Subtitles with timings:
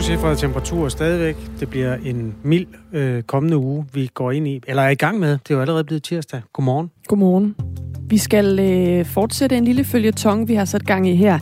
[0.00, 1.36] Tocifrede temperaturer stadigvæk.
[1.60, 5.18] Det bliver en mild øh, kommende uge, vi går ind i, eller er i gang
[5.18, 5.30] med.
[5.30, 6.40] Det er jo allerede blevet tirsdag.
[6.52, 6.90] Godmorgen.
[7.06, 7.54] Godmorgen.
[8.08, 11.38] Vi skal øh, fortsætte en lille følgetong, vi har sat gang i her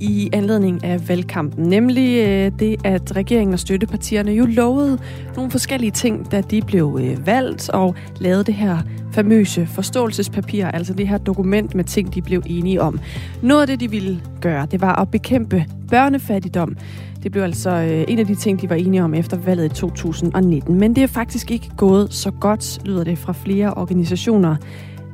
[0.00, 1.64] i anledning af valgkampen.
[1.64, 4.98] Nemlig øh, det, at regeringen og støttepartierne jo lovede
[5.36, 8.78] nogle forskellige ting, da de blev øh, valgt og lavede det her
[9.12, 13.00] famøse forståelsespapir, altså det her dokument med ting, de blev enige om.
[13.42, 16.76] Noget af det, de ville gøre, det var at bekæmpe børnefattigdom.
[17.22, 19.68] Det blev altså øh, en af de ting, de var enige om efter valget i
[19.68, 20.78] 2019.
[20.78, 24.56] Men det er faktisk ikke gået så godt, lyder det fra flere organisationer.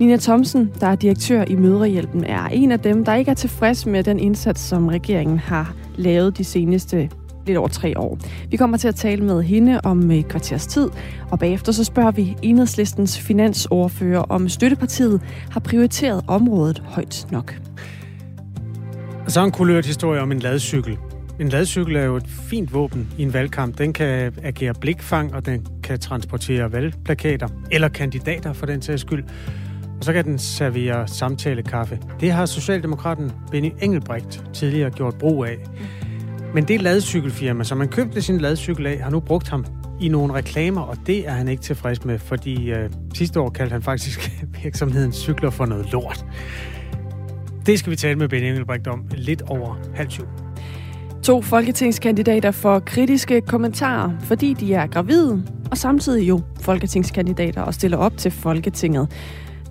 [0.00, 3.86] Nina Thomsen, der er direktør i Mødrehjælpen, er en af dem, der ikke er tilfreds
[3.86, 7.10] med den indsats, som regeringen har lavet de seneste
[7.46, 8.18] lidt over tre år.
[8.50, 10.90] Vi kommer til at tale med hende om et kvarters tid,
[11.30, 17.54] og bagefter så spørger vi enhedslistens finansordfører, om støttepartiet har prioriteret området højt nok.
[19.26, 20.98] Så en kulørt historie om en ladcykel.
[21.40, 23.78] En ladcykel er jo et fint våben i en valgkamp.
[23.78, 29.24] Den kan agere blikfang, og den kan transportere valgplakater, eller kandidater for den sags skyld.
[29.98, 31.98] Og så kan den servere samtalekaffe.
[32.20, 35.56] Det har Socialdemokraten Benny Engelbrecht tidligere gjort brug af.
[36.54, 39.66] Men det ladcykelfirma, som man købte sin ladcykel af, har nu brugt ham
[40.00, 43.72] i nogle reklamer, og det er han ikke tilfreds med, fordi øh, sidste år kaldte
[43.72, 44.30] han faktisk
[44.62, 46.24] virksomheden cykler for noget lort.
[47.66, 50.24] Det skal vi tale med Benny Engelbrecht om lidt over halv syv.
[51.28, 57.96] To folketingskandidater får kritiske kommentarer, fordi de er gravide, og samtidig jo folketingskandidater og stiller
[57.96, 59.08] op til Folketinget.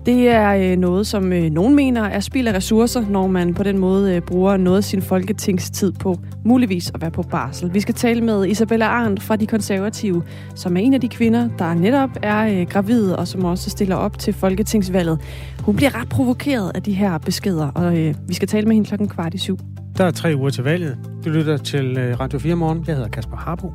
[0.06, 3.62] Det er øh, noget, som øh, nogen mener er spild af ressourcer, når man på
[3.62, 7.74] den måde øh, bruger noget af sin folketingstid på muligvis at være på barsel.
[7.74, 10.22] Vi skal tale med Isabella Arndt fra De Konservative,
[10.54, 14.18] som er en af de kvinder, der netop er gravid og som også stiller op
[14.18, 15.20] til folketingsvalget.
[15.62, 17.92] Hun bliver ret provokeret af de her beskeder, og
[18.28, 19.58] vi skal tale med hende klokken kvart i syv.
[19.98, 20.98] Der er tre uger til valget.
[21.24, 22.84] Du lytter til Radio 4 morgen.
[22.86, 23.72] Jeg hedder Kasper Harbo.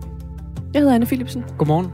[0.73, 1.44] Jeg hedder Anne Philipsen.
[1.57, 1.91] Godmorgen.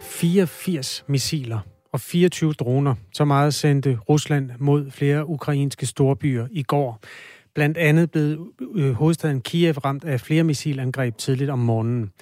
[0.00, 1.58] 84 missiler
[1.92, 2.94] og 24 droner.
[3.12, 7.00] Så meget sendte Rusland mod flere ukrainske storbyer i går.
[7.54, 12.12] Blandt andet blev øh, hovedstaden Kiev ramt af flere missilangreb tidligt om morgenen.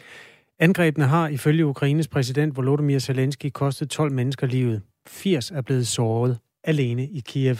[0.59, 4.83] Angrebene har ifølge Ukraines præsident Volodymyr Zelensky kostet 12 mennesker livet.
[5.07, 7.57] 80 er blevet såret alene i Kiev.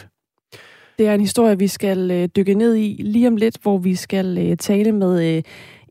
[0.97, 3.95] Det er en historie, vi skal øh, dykke ned i lige om lidt, hvor vi
[3.95, 5.43] skal øh, tale med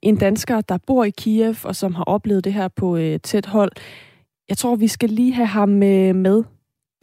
[0.03, 3.73] en dansker, der bor i Kiev og som har oplevet det her på tæt hold.
[4.49, 6.43] Jeg tror, vi skal lige have ham øh, med.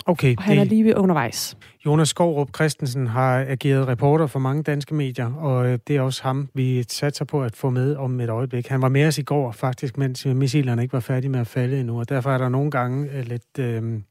[0.06, 0.36] Okay.
[0.38, 0.62] Og han det...
[0.62, 1.58] er lige ved undervejs.
[1.86, 6.24] Jonas Skovrup Christensen har ageret reporter for mange danske medier, og øh, det er også
[6.24, 8.68] ham, vi satser på at få med om et øjeblik.
[8.68, 11.80] Han var med os i går faktisk, mens missilerne ikke var færdige med at falde
[11.80, 14.02] endnu, og derfor er der nogle gange øh, lidt øh,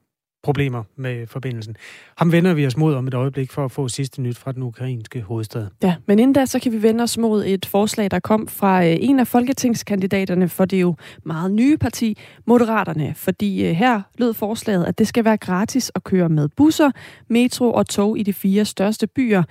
[0.42, 1.76] problemer med forbindelsen.
[2.16, 4.62] Ham vender vi os mod om et øjeblik for at få sidste nyt fra den
[4.62, 5.66] ukrainske hovedstad.
[5.82, 8.84] Ja, men inden da, så kan vi vende os mod et forslag, der kom fra
[8.84, 13.14] øh, en af folketingskandidaterne for det jo meget nye parti, Moderaterne.
[13.16, 16.90] Fordi øh, her lød forslaget, at det skal være gratis at køre med busser,
[17.28, 19.42] metro og tog i de fire største byer.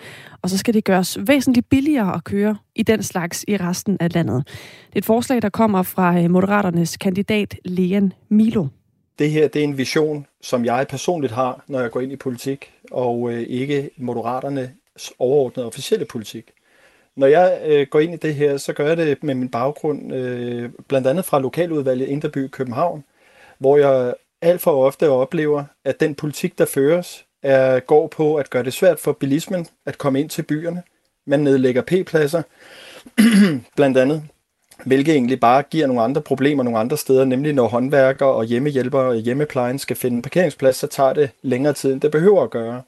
[0.41, 4.13] Og så skal det gøres væsentligt billigere at køre i den slags i resten af
[4.13, 4.47] landet.
[4.47, 8.67] Det er et forslag, der kommer fra øh, Moderaternes kandidat Leon Milo
[9.19, 12.16] det her det er en vision, som jeg personligt har, når jeg går ind i
[12.16, 16.52] politik, og øh, ikke moderaternes overordnede officielle politik.
[17.16, 20.13] Når jeg øh, går ind i det her, så gør jeg det med min baggrund,
[20.13, 23.03] øh, blandt andet fra lokaludvalget Inderby København,
[23.58, 28.50] hvor jeg alt for ofte oplever, at den politik, der føres, er, går på at
[28.50, 30.84] gøre det svært for bilismen at komme ind til byerne.
[31.25, 32.41] Man nedlægger P-pladser,
[33.75, 34.24] blandt andet
[34.85, 39.07] hvilket egentlig bare giver nogle andre problemer nogle andre steder, nemlig når håndværkere og hjemmehjælpere
[39.07, 42.81] og hjemmeplejen skal finde parkeringsplads, så tager det længere tid, end det behøver at gøre.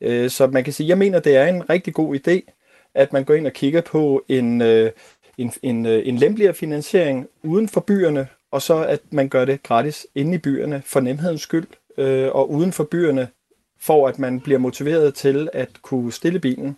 [0.00, 2.52] Øh, så man kan sige, jeg mener, det er en rigtig god idé,
[2.94, 4.90] at man går ind og kigger på en, øh,
[5.38, 9.62] en, en, øh, en lempeligere finansiering uden for byerne, og så at man gør det
[9.62, 11.66] gratis inde i byerne for nemhedens skyld,
[12.32, 13.28] og uden for byerne,
[13.80, 16.76] for at man bliver motiveret til at kunne stille bilen,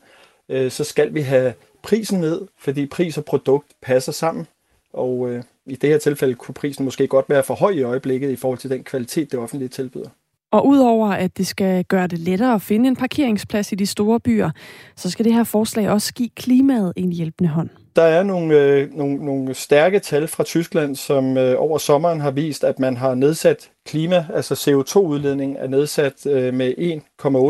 [0.48, 1.52] så skal vi have
[1.82, 4.46] prisen ned, fordi pris og produkt passer sammen.
[4.92, 8.30] Og øh, i det her tilfælde kunne prisen måske godt være for høj i øjeblikket
[8.30, 10.08] i forhold til den kvalitet, det offentlige tilbyder.
[10.52, 14.20] Og udover at det skal gøre det lettere at finde en parkeringsplads i de store
[14.20, 14.50] byer,
[14.96, 17.68] så skal det her forslag også give klimaet en hjælpende hånd.
[17.96, 22.30] Der er nogle, øh, nogle, nogle stærke tal fra Tyskland, som øh, over sommeren har
[22.30, 27.00] vist, at man har nedsat klima, altså CO2-udledning er nedsat øh, med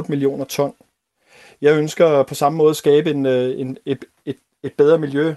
[0.05, 0.73] 1,8 millioner ton.
[1.61, 4.05] Jeg ønsker på samme måde at skabe en, øh, en, et,
[4.63, 5.35] et, bedre miljø,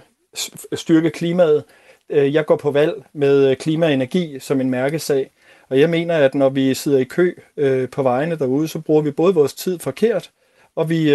[0.74, 1.64] styrke klimaet.
[2.10, 5.30] Øh, jeg går på valg med øh, klima og energi som en mærkesag,
[5.68, 9.02] og jeg mener, at når vi sidder i kø øh, på vejene derude, så bruger
[9.02, 10.30] vi både vores tid forkert,
[10.74, 11.12] og vi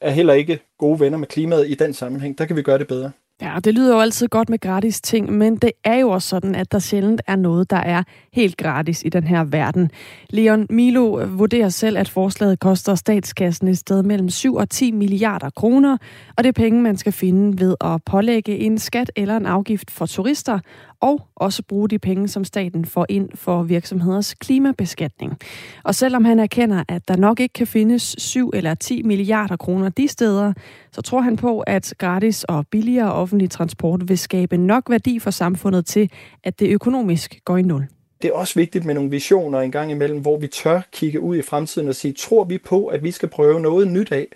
[0.00, 2.38] er heller ikke gode venner med klimaet i den sammenhæng.
[2.38, 3.10] Der kan vi gøre det bedre.
[3.42, 6.54] Ja, det lyder jo altid godt med gratis ting, men det er jo også sådan,
[6.54, 8.02] at der sjældent er noget, der er
[8.32, 9.90] helt gratis i den her verden.
[10.30, 14.90] Leon Milo øh, vurderer selv, at forslaget koster statskassen et sted mellem 7 og 10
[14.92, 15.96] milliarder kroner,
[16.36, 19.90] og det er penge, man skal finde ved at pålægge en skat eller en afgift
[19.90, 20.58] for turister,
[21.00, 25.38] og også bruge de penge, som staten får ind for virksomheders klimabeskatning.
[25.84, 29.88] Og selvom han erkender, at der nok ikke kan findes 7 eller 10 milliarder kroner
[29.88, 30.52] de steder,
[30.92, 35.30] så tror han på, at gratis og billigere offentlig transport vil skabe nok værdi for
[35.30, 36.10] samfundet til,
[36.44, 37.86] at det økonomisk går i nul.
[38.22, 41.36] Det er også vigtigt med nogle visioner en gang imellem, hvor vi tør kigge ud
[41.36, 44.26] i fremtiden og sige, tror vi på, at vi skal prøve noget nyt af?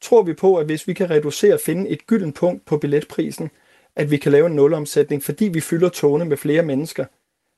[0.00, 3.50] Tror vi på, at hvis vi kan reducere og finde et gylden punkt på billetprisen,
[3.96, 7.04] at vi kan lave en nulomsætning, fordi vi fylder togene med flere mennesker.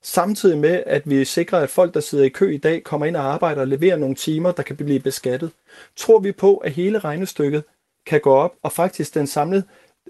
[0.02, 3.16] Samtidig med, at vi sikrer, at folk, der sidder i kø i dag, kommer ind
[3.16, 5.50] og arbejder og leverer nogle timer, der kan blive beskattet.
[5.96, 7.64] Tror vi på, at hele regnestykket
[8.06, 9.62] kan gå op, og faktisk den samlede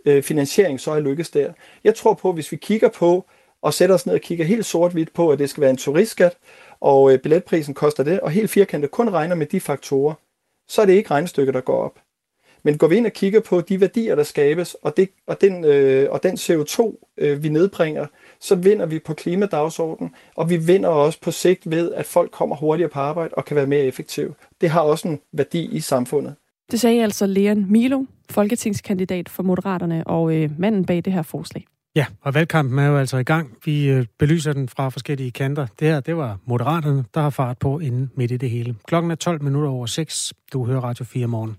[0.04, 1.52] øh, finansiering så er lykkes der.
[1.84, 3.26] Jeg tror på, at hvis vi kigger på
[3.62, 6.36] og sætter os ned og kigger helt sort-hvidt på, at det skal være en turistskat,
[6.80, 10.14] og øh, billetprisen koster det, og helt firkantet kun regner med de faktorer,
[10.68, 11.98] så er det ikke regnestykket, der går op.
[12.68, 15.64] Men går vi ind og kigger på de værdier, der skabes, og, det, og, den,
[15.64, 18.06] øh, og den CO2, øh, vi nedbringer,
[18.40, 22.56] så vinder vi på klimadagsordenen, og vi vinder også på sigt ved, at folk kommer
[22.56, 24.34] hurtigere på arbejde og kan være mere effektive.
[24.60, 26.34] Det har også en værdi i samfundet.
[26.70, 31.64] Det sagde altså Leon Milo, folketingskandidat for Moderaterne og øh, manden bag det her forslag.
[31.96, 33.56] Ja, og valgkampen er jo altså i gang.
[33.64, 35.66] Vi øh, belyser den fra forskellige kanter.
[35.80, 38.74] Det her, det var Moderaterne, der har fart på inden midt i det hele.
[38.86, 40.32] Klokken er 12 minutter over 6.
[40.52, 41.56] Du hører Radio 4 morgen.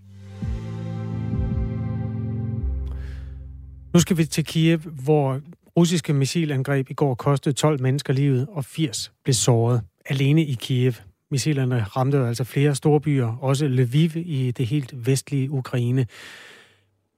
[3.94, 5.39] Nu skal vi til Kiev, hvor
[5.77, 10.94] russiske missilangreb i går kostede 12 mennesker livet, og 80 blev såret alene i Kiev.
[11.31, 16.06] Missilerne ramte altså flere store byer, også Lviv i det helt vestlige Ukraine.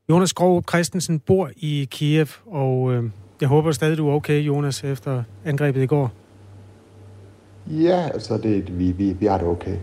[0.10, 3.04] Jonas Grov Christensen bor i Kiev, og øh,
[3.42, 6.12] jeg håber stadig, du er okay, Jonas, efter angrebet i går.
[7.68, 9.78] Ja, altså det, vi, vi, vi har det okay.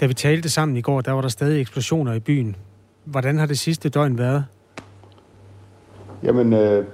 [0.00, 2.56] Da vi talte sammen i går, der var der stadig eksplosioner i byen.
[3.04, 4.44] Hvordan har det sidste døgn været?
[6.22, 6.84] Jamen, øh,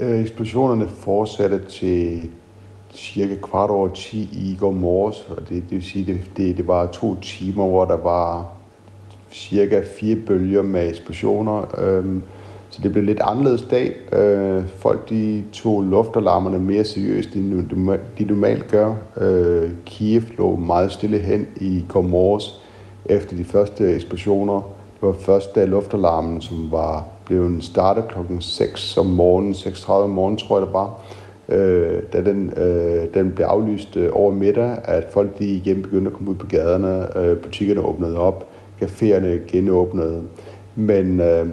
[0.00, 2.30] øh, eksplosionerne fortsatte til
[2.92, 6.68] cirka kvart over 10 i går morges, og det, det vil sige, det, det, det
[6.68, 8.52] var to timer, hvor der var
[9.32, 11.80] cirka fire bølger med eksplosioner.
[11.80, 12.22] Øh,
[12.70, 13.94] så det blev lidt anderledes dag.
[14.12, 17.68] Øh, folk de tog luftalarmerne mere seriøst, end
[18.18, 18.94] de normalt gør.
[19.16, 22.60] Øh, Kiev lå meget stille hen i går morges
[23.04, 24.54] efter de første eksplosioner.
[25.00, 30.10] Det var først da luftalarmen, som var blev startet klokken 6 om morgenen, 6.30 om
[30.10, 31.00] morgenen, tror jeg det var,
[31.48, 36.10] øh, da den, øh, den blev aflyst øh, over middag, at folk de igen begyndte
[36.10, 38.48] at komme ud på gaderne, øh, butikkerne åbnede op,
[38.82, 40.22] caféerne genåbnede.
[40.74, 41.46] Men øh,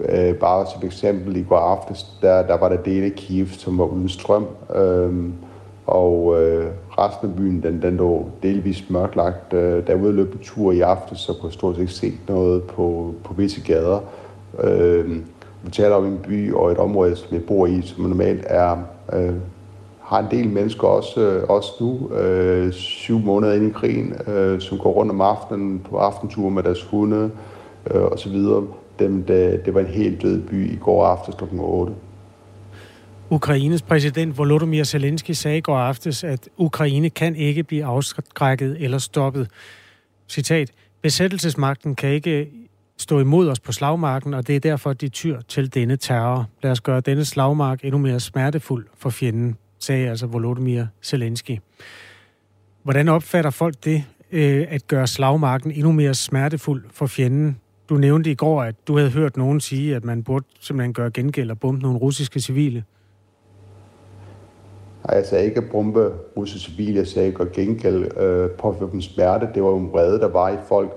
[0.00, 3.78] øh, bare som eksempel i går aftes, der, der var der dele af Kiev, som
[3.78, 4.46] var uden strøm,
[4.76, 5.12] øh,
[5.86, 6.66] og øh,
[6.98, 9.52] resten af byen, den, den lå delvis mørklagt.
[9.52, 12.62] Øh, der løb en tur i aftes, så kunne jeg stort set ikke se noget
[12.62, 14.00] på, på visse gader.
[14.64, 15.16] Øh,
[15.62, 18.76] vi taler om en by og et område, som jeg bor i, som normalt er,
[19.12, 19.34] øh,
[20.02, 24.60] har en del mennesker også, øh, også nu, øh, syv måneder ind i krigen, øh,
[24.60, 27.30] som går rundt om aftenen på aftentur med deres hunde
[27.90, 28.36] øh, osv.
[28.98, 31.44] Dem, det, det var en helt død by i går aftes kl.
[31.58, 31.94] 8.
[33.30, 38.98] Ukraines præsident Volodymyr Zelensky sagde i går aftes, at Ukraine kan ikke blive afskrækket eller
[38.98, 39.48] stoppet.
[40.28, 40.70] Citat.
[41.02, 42.48] Besættelsesmagten kan ikke
[42.98, 46.46] stå imod os på slagmarken, og det er derfor, de tyr til denne terror.
[46.62, 51.58] Lad os gøre denne slagmark endnu mere smertefuld for fjenden, sagde altså Volodymyr Zelensky.
[52.82, 57.58] Hvordan opfatter folk det, øh, at gøre slagmarken endnu mere smertefuld for fjenden?
[57.88, 61.10] Du nævnte i går, at du havde hørt nogen sige, at man burde simpelthen gøre
[61.10, 62.84] gengæld og bombe nogle russiske civile.
[65.06, 68.88] Nej, jeg sagde ikke at bombe russiske civile, jeg sagde at gøre gengæld øh, på
[68.92, 69.48] dem smerte.
[69.54, 70.90] Det var jo en vrede, der var i folk,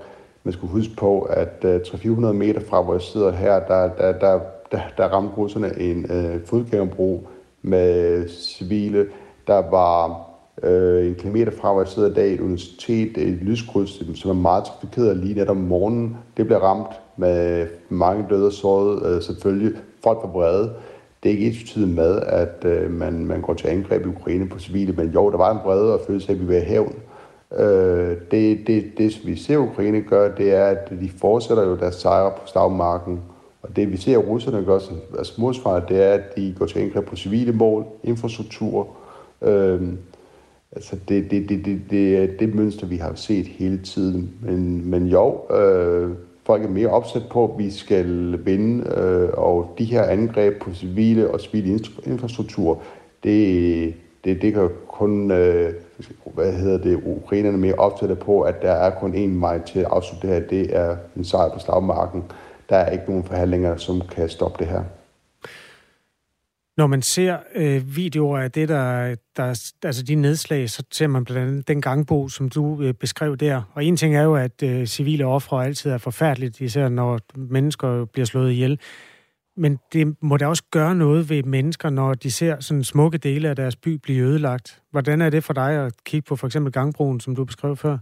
[0.44, 3.88] man skulle huske på, at uh, øh, 300-400 meter fra, hvor jeg sidder her, der,
[3.88, 4.40] der, der,
[4.72, 7.26] der, der ramte russerne en uh, fodgængerbro
[7.62, 9.06] med civile.
[9.46, 10.20] Der var
[10.62, 14.34] uh, en kilometer fra, hvor jeg sidder i dag, et universitet, et lyskryds, som er
[14.34, 16.16] meget trafikeret lige netop om morgenen.
[16.36, 19.72] Det blev ramt med mange døde og sårede, uh, øh, selvfølgelig.
[20.04, 20.72] Folk var brede.
[21.22, 24.58] Det er ikke et med, at uh, man, man går til angreb i Ukraine på
[24.58, 26.94] civile, men jo, der var en brede og følelse af, at vi var hævn.
[26.94, 27.11] Øh,
[27.58, 31.94] Øh, det, det, det, vi ser Ukraine gør, det er, at de fortsætter jo deres
[31.94, 33.20] sejre på slagmarken.
[33.62, 36.78] Og det, vi ser russerne gør som altså modsvar, det er, at de går til
[36.78, 38.88] angreb på civile mål, infrastruktur.
[39.42, 39.82] Øh,
[40.72, 44.34] altså det, det, det, det, det er det mønster, vi har set hele tiden.
[44.42, 46.10] Men, men jo, øh,
[46.46, 50.74] folk er mere opsat på, at vi skal vinde, øh, og de her angreb på
[50.74, 52.82] civile og civil infrastruktur,
[53.24, 53.94] det,
[54.24, 55.72] det, det kan kun, øh,
[56.34, 59.86] hvad hedder det, ukrainerne mere optaget på, at der er kun én vej til at
[59.90, 62.24] afslutte det her, det er en sejr på slagmarken.
[62.68, 64.82] Der er ikke nogen forhandlinger, som kan stoppe det her.
[66.76, 71.24] Når man ser øh, videoer af det, der, der, altså de nedslag, så ser man
[71.24, 73.62] blandt andet den gangbo, som du øh, beskrev der.
[73.74, 78.04] Og en ting er jo, at øh, civile ofre altid er forfærdeligt, især når mennesker
[78.04, 78.80] bliver slået ihjel.
[79.56, 83.48] Men det må da også gøre noget ved mennesker, når de ser sådan smukke dele
[83.48, 84.82] af deres by blive ødelagt.
[84.90, 87.98] Hvordan er det for dig at kigge på for eksempel gangbroen, som du beskrev før?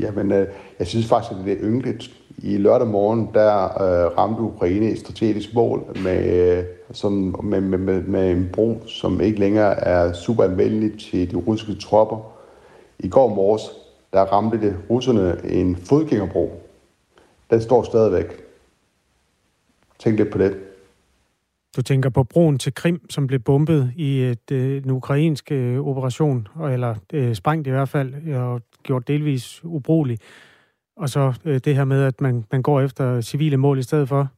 [0.00, 0.46] Jamen, øh,
[0.78, 2.10] jeg synes faktisk, at det er ynkeligt.
[2.38, 7.78] I lørdag morgen, der øh, ramte Ukraine et strategisk mål med, øh, som, med, med,
[7.78, 12.32] med, med en bro, som ikke længere er super anvendelig til de russiske tropper.
[12.98, 13.62] I går morges,
[14.12, 16.62] der ramte det russerne en fodgængerbro.
[17.50, 18.45] Den står stadigvæk.
[19.98, 20.56] Tænk lidt på det.
[21.76, 25.86] Du tænker på broen til Krim, som blev bombet i et, øh, en ukrainsk øh,
[25.86, 30.18] operation, eller øh, sprængt i hvert fald, og gjort delvis ubrugelig.
[30.96, 34.08] Og så øh, det her med, at man, man går efter civile mål i stedet
[34.08, 34.28] for.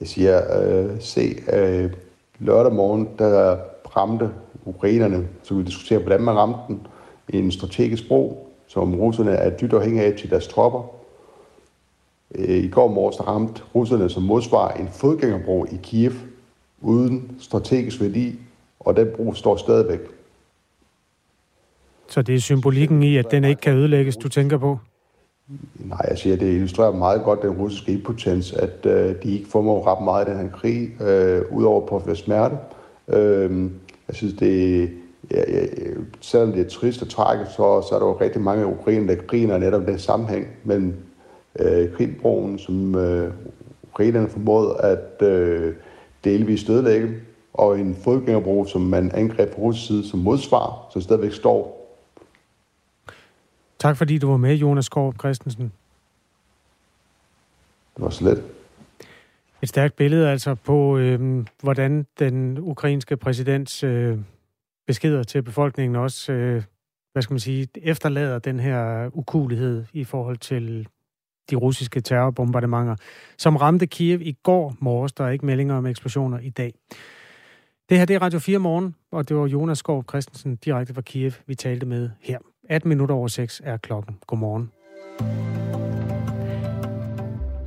[0.00, 1.92] Jeg siger, øh, se, øh,
[2.38, 3.56] lørdag morgen, der
[3.96, 4.30] ramte
[4.64, 6.86] ukrainerne, så vi diskuterer, hvordan man ramte den,
[7.28, 11.03] en strategisk bro, som russerne er dybt afhængige af til deres tropper.
[12.34, 16.12] Øh, I går morges ramte russerne som modsvar en fodgængerbro i Kiev
[16.80, 18.38] uden strategisk værdi,
[18.80, 20.00] og den bro står stadigvæk.
[22.08, 24.78] Så det er symbolikken i, at den ikke kan ødelægges, du tænker på?
[25.74, 29.86] Nej, jeg siger, det illustrerer meget godt den russiske impotens, at øh, de ikke formår
[29.86, 32.56] ret meget i den her krig, øh, udover på at være smerte.
[33.08, 33.70] Øh,
[34.08, 34.90] jeg synes, det
[35.30, 35.66] ja, ja,
[36.20, 39.22] selvom det er trist og tragisk, så, så er der jo rigtig mange ukrainer, der
[39.22, 40.94] griner netop den sammenhæng mellem
[41.60, 43.32] øh, Krimbroen, som øh,
[43.82, 45.74] ukrainerne formåede at øh,
[46.24, 47.14] delvis dødelægge,
[47.54, 51.80] og en fodgængerbro, som man angreb på russisk side som modsvar, som stadigvæk står.
[53.78, 55.72] Tak fordi du var med, Jonas Skov Christensen.
[57.96, 58.42] Det var slet.
[59.62, 64.18] Et stærkt billede altså på, øh, hvordan den ukrainske præsidents øh,
[64.86, 66.62] beskeder til befolkningen også, øh,
[67.12, 70.88] hvad skal man sige, efterlader den her ukulighed i forhold til
[71.50, 72.96] de russiske terrorbombardementer,
[73.38, 75.12] som ramte Kiev i går morges.
[75.12, 76.72] Der er ikke meldinger om eksplosioner i dag.
[77.88, 81.02] Det her det er Radio 4 morgen, og det var Jonas Skov Christensen direkte fra
[81.02, 82.38] Kiev, vi talte med her.
[82.68, 84.16] 18 minutter over 6 er klokken.
[84.26, 84.70] Godmorgen.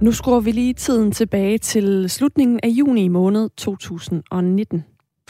[0.02, 4.86] Nu skruer vi lige tiden tilbage til slutningen af juni måned 2019.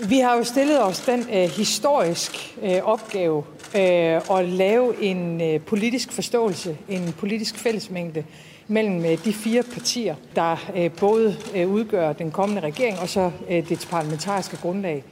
[0.05, 3.43] Vi har jo stillet os den øh, historisk øh, opgave
[3.75, 8.23] øh, at lave en øh, politisk forståelse, en politisk fællesmængde
[8.67, 13.31] mellem øh, de fire partier, der øh, både øh, udgør den kommende regering og så
[13.49, 15.03] øh, det parlamentariske grundlag.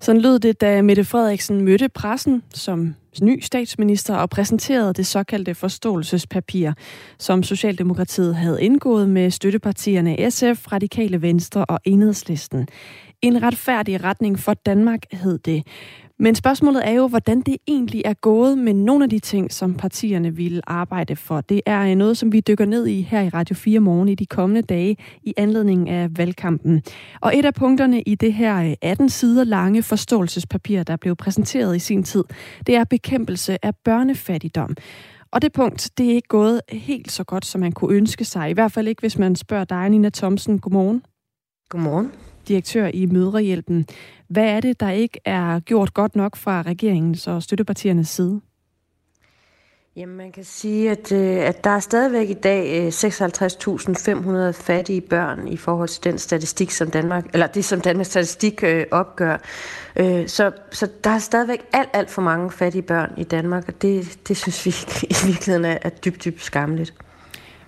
[0.00, 5.54] Sådan lød det, da Mette Frederiksen mødte pressen som ny statsminister og præsenterede det såkaldte
[5.54, 6.72] forståelsespapir,
[7.18, 12.68] som Socialdemokratiet havde indgået med støttepartierne SF, Radikale Venstre og Enhedslisten.
[13.22, 15.66] En retfærdig retning for Danmark hed det.
[16.18, 19.74] Men spørgsmålet er jo, hvordan det egentlig er gået med nogle af de ting, som
[19.74, 21.40] partierne ville arbejde for.
[21.40, 24.14] Det er øh, noget, som vi dykker ned i her i Radio 4 morgen i
[24.14, 26.82] de kommende dage i anledning af valgkampen.
[27.20, 31.76] Og et af punkterne i det her øh, 18 sider lange forståelsespapir, der blev præsenteret
[31.76, 32.24] i sin tid,
[32.66, 34.76] det er bekæmpelse af børnefattigdom.
[35.32, 38.50] Og det punkt, det er ikke gået helt så godt, som man kunne ønske sig.
[38.50, 40.58] I hvert fald ikke, hvis man spørger dig, Nina Thomsen.
[40.58, 41.02] Godmorgen.
[41.70, 42.12] Godmorgen
[42.48, 43.86] direktør i Mødrehjælpen.
[44.28, 48.40] Hvad er det, der ikke er gjort godt nok fra regeringens og støttepartiernes side?
[49.96, 55.00] Jamen, man kan sige, at, øh, at der er stadigvæk i dag 56.500 øh, fattige
[55.00, 59.36] børn i forhold til den statistik, som Danmark, eller det, som Danmarks Statistik øh, opgør.
[60.26, 64.18] Så, så der er stadigvæk alt, alt for mange fattige børn i Danmark, og det,
[64.28, 64.70] det synes vi
[65.12, 66.94] i virkeligheden er, er dybt, dybt skamligt.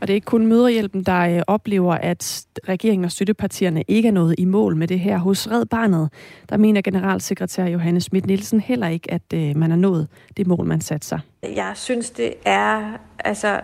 [0.02, 4.12] Og det er ikke kun Møderhjælpen, der øh, oplever, at regeringen og støttepartierne ikke er
[4.12, 5.18] nået i mål med det her.
[5.18, 6.10] Hos Red Barnet,
[6.48, 10.66] der mener generalsekretær Johannes Schmidt Nielsen heller ikke, at øh, man har nået det mål,
[10.66, 11.20] man satte sig.
[11.42, 13.60] Jeg synes, det er altså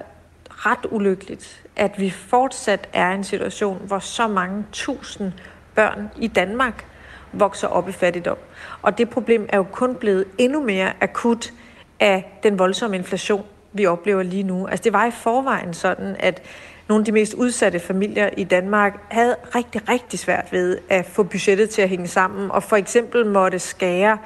[0.50, 5.33] ret ulykkeligt, at vi fortsat er i en situation, hvor så mange tusind
[5.75, 6.87] børn i Danmark
[7.33, 8.38] vokser op i fattigdom.
[8.83, 11.52] Og det problem er jo kun blevet endnu mere akut
[12.00, 14.67] af den voldsomme inflation, vi oplever lige nu.
[14.67, 16.43] Altså det var i forvejen sådan, at
[16.89, 21.23] nogle af de mest udsatte familier i Danmark havde rigtig, rigtig svært ved at få
[21.23, 24.19] budgettet til at hænge sammen, og for eksempel måtte skære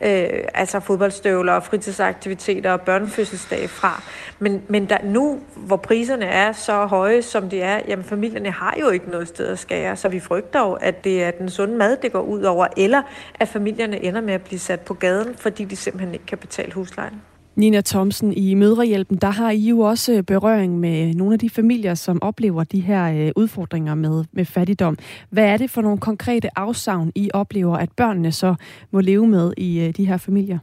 [0.00, 4.02] øh, altså fodboldstøvler og fritidsaktiviteter og børnefødselsdage fra.
[4.38, 8.76] Men, men der, nu, hvor priserne er så høje, som de er, jamen familierne har
[8.80, 11.76] jo ikke noget sted at skære, så vi frygter jo, at det er den sunde
[11.76, 13.02] mad, det går ud over, eller
[13.34, 16.72] at familierne ender med at blive sat på gaden, fordi de simpelthen ikke kan betale
[16.72, 17.22] huslejen.
[17.60, 21.50] Nina Thomsen, i Mødrehjælpen, der har I jo også øh, berøring med nogle af de
[21.50, 24.98] familier, som oplever de her øh, udfordringer med, med fattigdom.
[25.30, 28.54] Hvad er det for nogle konkrete afsavn, I oplever, at børnene så
[28.90, 30.58] må leve med i øh, de her familier?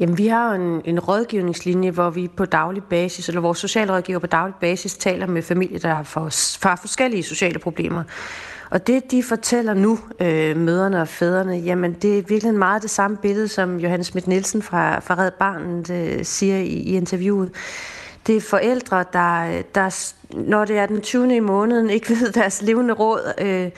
[0.00, 4.18] Jamen, vi har jo en, en rådgivningslinje, hvor vi på daglig basis, eller vores socialrådgiver
[4.18, 6.28] på daglig basis, taler med familier, der har, for,
[6.60, 8.02] for forskellige sociale problemer.
[8.70, 12.90] Og det, de fortæller nu, øh, møderne og fædrene, jamen det er virkelig meget det
[12.90, 17.50] samme billede, som Johannes Schmidt Nielsen fra, fra Red Barnet øh, siger i, i interviewet.
[18.26, 21.36] Det er forældre, der, der, når det er den 20.
[21.36, 23.32] i måneden, ikke ved deres levende råd.
[23.38, 23.70] Øh,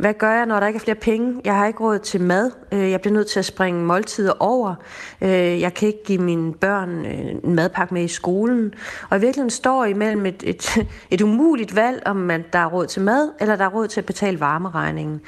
[0.00, 1.40] hvad gør jeg, når der ikke er flere penge?
[1.44, 2.50] Jeg har ikke råd til mad.
[2.72, 4.74] Øh, jeg bliver nødt til at springe måltider over.
[5.20, 8.74] Øh, jeg kan ikke give mine børn øh, en madpakke med i skolen.
[9.10, 10.78] Og i virkeligheden står imellem et, et,
[11.10, 14.00] et umuligt valg, om man der er råd til mad, eller der er råd til
[14.00, 15.20] at betale varmeregningen.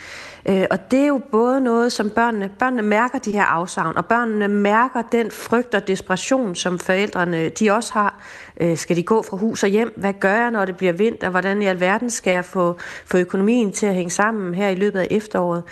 [0.48, 4.06] Øh, og det er jo både noget, som børnene, børnene mærker de her afsavn, og
[4.06, 8.22] børnene mærker den frygt og desperation, som forældrene de også har.
[8.60, 9.92] Øh, skal de gå fra hus og hjem?
[9.96, 11.30] Hvad gør jeg, når det bliver vinter?
[11.30, 15.00] Hvordan i alverden skal jeg få, få økonomien til at hænge sammen her i løbet
[15.00, 15.62] af efteråret.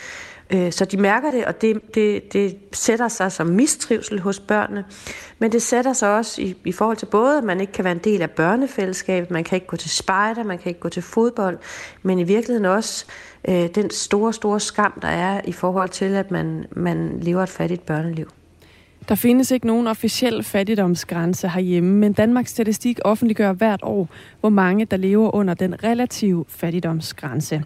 [0.52, 4.84] Øh, så de mærker det, og det, det, det sætter sig som mistrivsel hos børnene.
[5.38, 7.92] Men det sætter sig også i, i forhold til både, at man ikke kan være
[7.92, 11.02] en del af børnefællesskabet, man kan ikke gå til spejder, man kan ikke gå til
[11.02, 11.58] fodbold,
[12.02, 13.06] men i virkeligheden også
[13.48, 17.48] øh, den store, store skam, der er i forhold til, at man, man lever et
[17.48, 18.30] fattigt børneliv.
[19.08, 24.08] Der findes ikke nogen officiel fattigdomsgrænse herhjemme, men Danmarks Statistik offentliggør hvert år,
[24.40, 27.62] hvor mange der lever under den relative fattigdomsgrænse.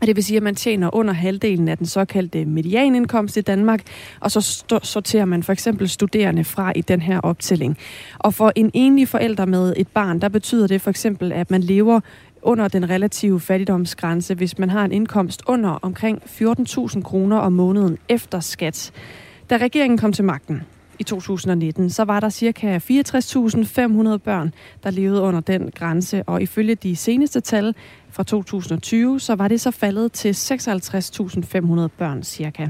[0.00, 3.82] Og det vil sige, at man tjener under halvdelen af den såkaldte medianindkomst i Danmark,
[4.20, 7.78] og så sorterer man for eksempel studerende fra i den her optælling.
[8.18, 11.60] Og for en enlig forælder med et barn, der betyder det for eksempel, at man
[11.60, 12.00] lever
[12.42, 17.98] under den relative fattigdomsgrænse, hvis man har en indkomst under omkring 14.000 kroner om måneden
[18.08, 18.92] efter skat.
[19.50, 20.62] Da regeringen kom til magten,
[20.98, 22.78] i 2019, så var der ca.
[22.78, 27.74] 64.500 børn, der levede under den grænse, og ifølge de seneste tal
[28.10, 32.68] fra 2020, så var det så faldet til 56.500 børn cirka.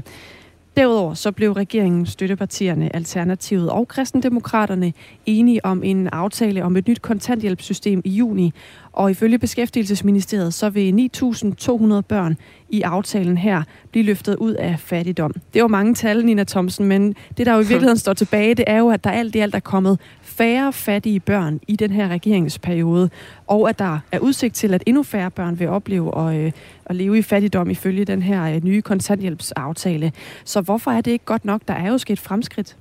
[0.77, 4.93] Derudover så blev regeringen, støttepartierne, Alternativet og Kristendemokraterne
[5.25, 8.53] enige om en aftale om et nyt kontanthjælpssystem i juni,
[8.91, 12.37] og ifølge Beskæftigelsesministeriet, så vil 9.200 børn
[12.69, 15.33] i aftalen her blive løftet ud af fattigdom.
[15.53, 18.65] Det var mange tal, Nina Thomsen, men det, der jo i virkeligheden står tilbage, det
[18.67, 19.99] er jo, at der alt i alt er kommet
[20.37, 23.09] færre fattige børn i den her regeringsperiode,
[23.47, 26.51] og at der er udsigt til, at endnu færre børn vil opleve at, øh,
[26.85, 30.11] at leve i fattigdom ifølge den her øh, nye kontanthjælpsaftale.
[30.45, 31.61] Så hvorfor er det ikke godt nok?
[31.67, 32.75] Der er jo sket fremskridt.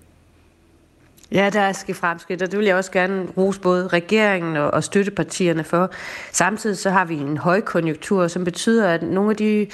[1.34, 4.70] Ja, der er sket fremskridt, og det vil jeg også gerne rose både regeringen og,
[4.70, 5.90] og støttepartierne for.
[6.32, 9.66] Samtidig så har vi en højkonjunktur, som betyder, at nogle af de,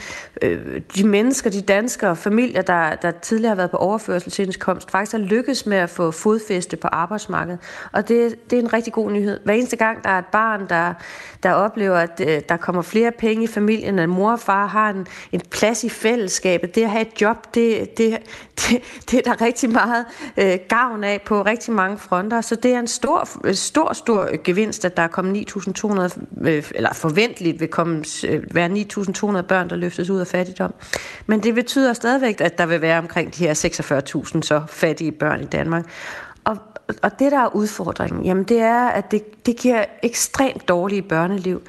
[0.43, 5.19] øh, de mennesker, de danskere familier, der, der tidligere har været på overførselsindkomst, faktisk har
[5.19, 7.59] lykkes med at få fodfæste på arbejdsmarkedet.
[7.93, 9.41] Og det, det er en rigtig god nyhed.
[9.45, 10.95] Hver eneste gang, der er et barn, der,
[11.43, 14.91] der oplever, at øh, der kommer flere penge i familien, at mor og far har
[14.91, 18.19] en, en plads i fællesskabet, det at have et job, det, det,
[18.61, 22.75] det, det er der rigtig meget øh, gavn af på rigtig mange fronter, så det
[22.75, 27.69] er en stor, stor, stor gevinst, at der er kommet 9.200, øh, eller forventeligt vil
[27.69, 30.75] komme, øh, være 9.200 børn, der løftes ud af fattigdom.
[31.27, 35.41] Men det betyder stadigvæk, at der vil være omkring de her 46.000 så fattige børn
[35.41, 35.85] i Danmark.
[36.49, 36.59] Og,
[37.03, 41.63] og det, der er udfordringen, jamen det er, at det, det giver ekstremt dårlige børneliv.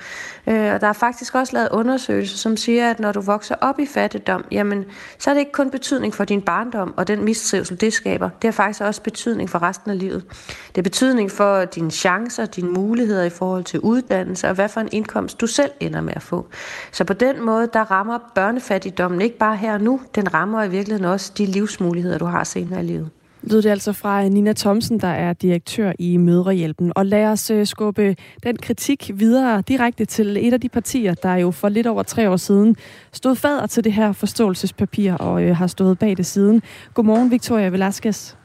[0.47, 3.79] Øh, og der er faktisk også lavet undersøgelser, som siger, at når du vokser op
[3.79, 4.85] i fattigdom, jamen,
[5.17, 8.29] så er det ikke kun betydning for din barndom og den mistrivsel, det skaber.
[8.41, 10.25] Det har faktisk også betydning for resten af livet.
[10.69, 14.81] Det er betydning for dine chancer, dine muligheder i forhold til uddannelse, og hvad for
[14.81, 16.47] en indkomst du selv ender med at få.
[16.91, 20.69] Så på den måde, der rammer børnefattigdommen ikke bare her og nu, den rammer i
[20.69, 23.09] virkeligheden også de livsmuligheder, du har senere i livet
[23.43, 26.91] lød det altså fra Nina Thomsen, der er direktør i Mødrehjælpen.
[26.95, 31.35] Og lad os uh, skubbe den kritik videre direkte til et af de partier, der
[31.35, 32.75] jo for lidt over tre år siden
[33.11, 36.61] stod fader til det her forståelsespapir og uh, har stået bag det siden.
[36.93, 38.35] Godmorgen, Victoria Velasquez.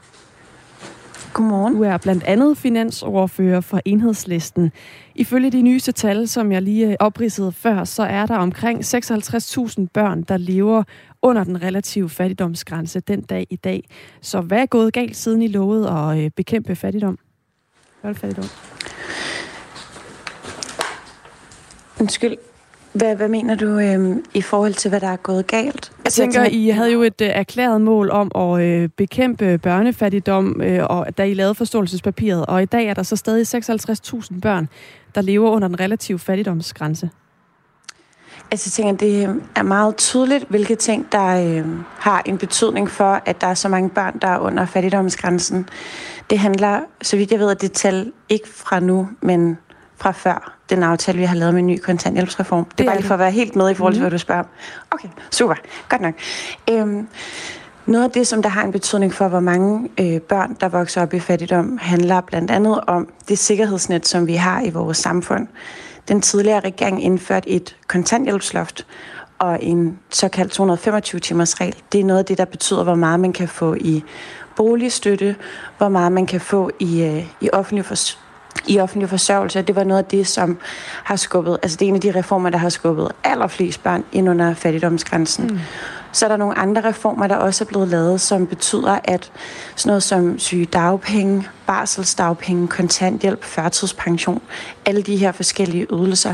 [1.35, 1.75] Godmorgen.
[1.75, 4.71] Du er blandt andet finansordfører for Enhedslisten.
[5.15, 9.85] Ifølge de nyeste tal, som jeg lige øh, opridsede før, så er der omkring 56.000
[9.93, 10.83] børn, der lever
[11.25, 13.89] under den relative fattigdomsgrænse den dag i dag.
[14.21, 17.19] Så hvad er gået galt, siden I lovede at øh, bekæmpe fattigdom?
[18.01, 18.49] Hvad er fattigdom?
[21.99, 22.37] Undskyld.
[22.93, 25.91] Hvad, hvad mener du øh, i forhold til, hvad der er gået galt?
[26.03, 30.83] Jeg tænker, I havde jo et uh, erklæret mål om at uh, bekæmpe børnefattigdom, uh,
[30.83, 34.69] og da I lavede forståelsespapiret, og i dag er der så stadig 56.000 børn,
[35.15, 37.09] der lever under den relative fattigdomsgrænse.
[38.51, 41.65] Altså, jeg tænker, det er meget tydeligt, hvilke ting, der øh,
[41.99, 45.69] har en betydning for, at der er så mange børn, der er under fattigdomsgrænsen.
[46.29, 49.57] Det handler, så vidt jeg ved, at det tal ikke fra nu, men
[49.97, 52.65] fra før den aftale, vi har lavet med en ny kontanthjælpsreform.
[52.65, 54.03] Det, det er bare lige for at være helt med i forhold til, mm.
[54.03, 54.43] hvad du spørger
[54.91, 55.55] Okay, super.
[55.89, 56.13] Godt nok.
[56.71, 57.07] Øhm,
[57.85, 61.01] noget af det, som der har en betydning for, hvor mange øh, børn, der vokser
[61.01, 65.47] op i fattigdom, handler blandt andet om det sikkerhedsnet, som vi har i vores samfund.
[66.07, 68.85] Den tidligere regering indførte et kontanthjælpsloft
[69.39, 71.75] og en såkaldt 225-timers regel.
[71.91, 74.03] Det er noget af det, der betyder, hvor meget man kan få i
[74.55, 75.35] boligstøtte,
[75.77, 78.19] hvor meget man kan få i, øh, i offentlig fors-
[78.67, 79.61] i offentlig forsørgelse.
[79.61, 80.57] Det var noget af det, som
[81.03, 84.29] har skubbet, altså det er en af de reformer, der har skubbet allerflest børn ind
[84.29, 85.47] under fattigdomsgrænsen.
[85.47, 85.59] Mm.
[86.15, 89.31] Så er der nogle andre reformer, der også er blevet lavet, som betyder, at
[89.75, 94.41] sådan noget som syge dagpenge, barselsdagpenge, kontanthjælp, førtidspension,
[94.85, 96.33] alle de her forskellige ydelser,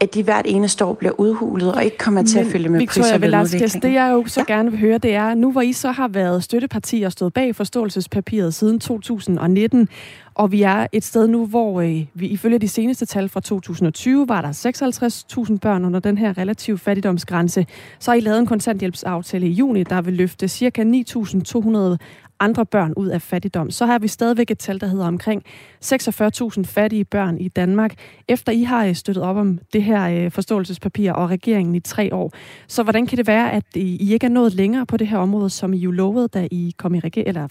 [0.00, 2.78] at de hvert eneste år bliver udhulet og ikke kommer til Men, at følge med
[2.78, 4.54] Victoria Velasquez, det jeg jo så ja.
[4.54, 7.56] gerne vil høre, det er, nu hvor I så har været støtteparti og stået bag
[7.56, 9.88] forståelsespapiret siden 2019,
[10.34, 14.28] og vi er et sted nu, hvor øh, vi ifølge de seneste tal fra 2020
[14.28, 17.66] var der 56.000 børn under den her relativ fattigdomsgrænse.
[17.98, 20.82] Så har I lavet en kontanthjælpsaftale i juni, der vil løfte ca.
[20.82, 21.96] 9.200
[22.40, 23.70] andre børn ud af fattigdom.
[23.70, 25.42] Så har vi stadigvæk et tal, der hedder omkring
[25.84, 27.94] 46.000 fattige børn i Danmark,
[28.28, 32.14] efter I har øh, støttet op om det her øh, forståelsespapir og regeringen i tre
[32.14, 32.32] år.
[32.68, 35.18] Så hvordan kan det være, at øh, I ikke er nået længere på det her
[35.18, 37.48] område, som I jo lovede, da I kom i regering, eller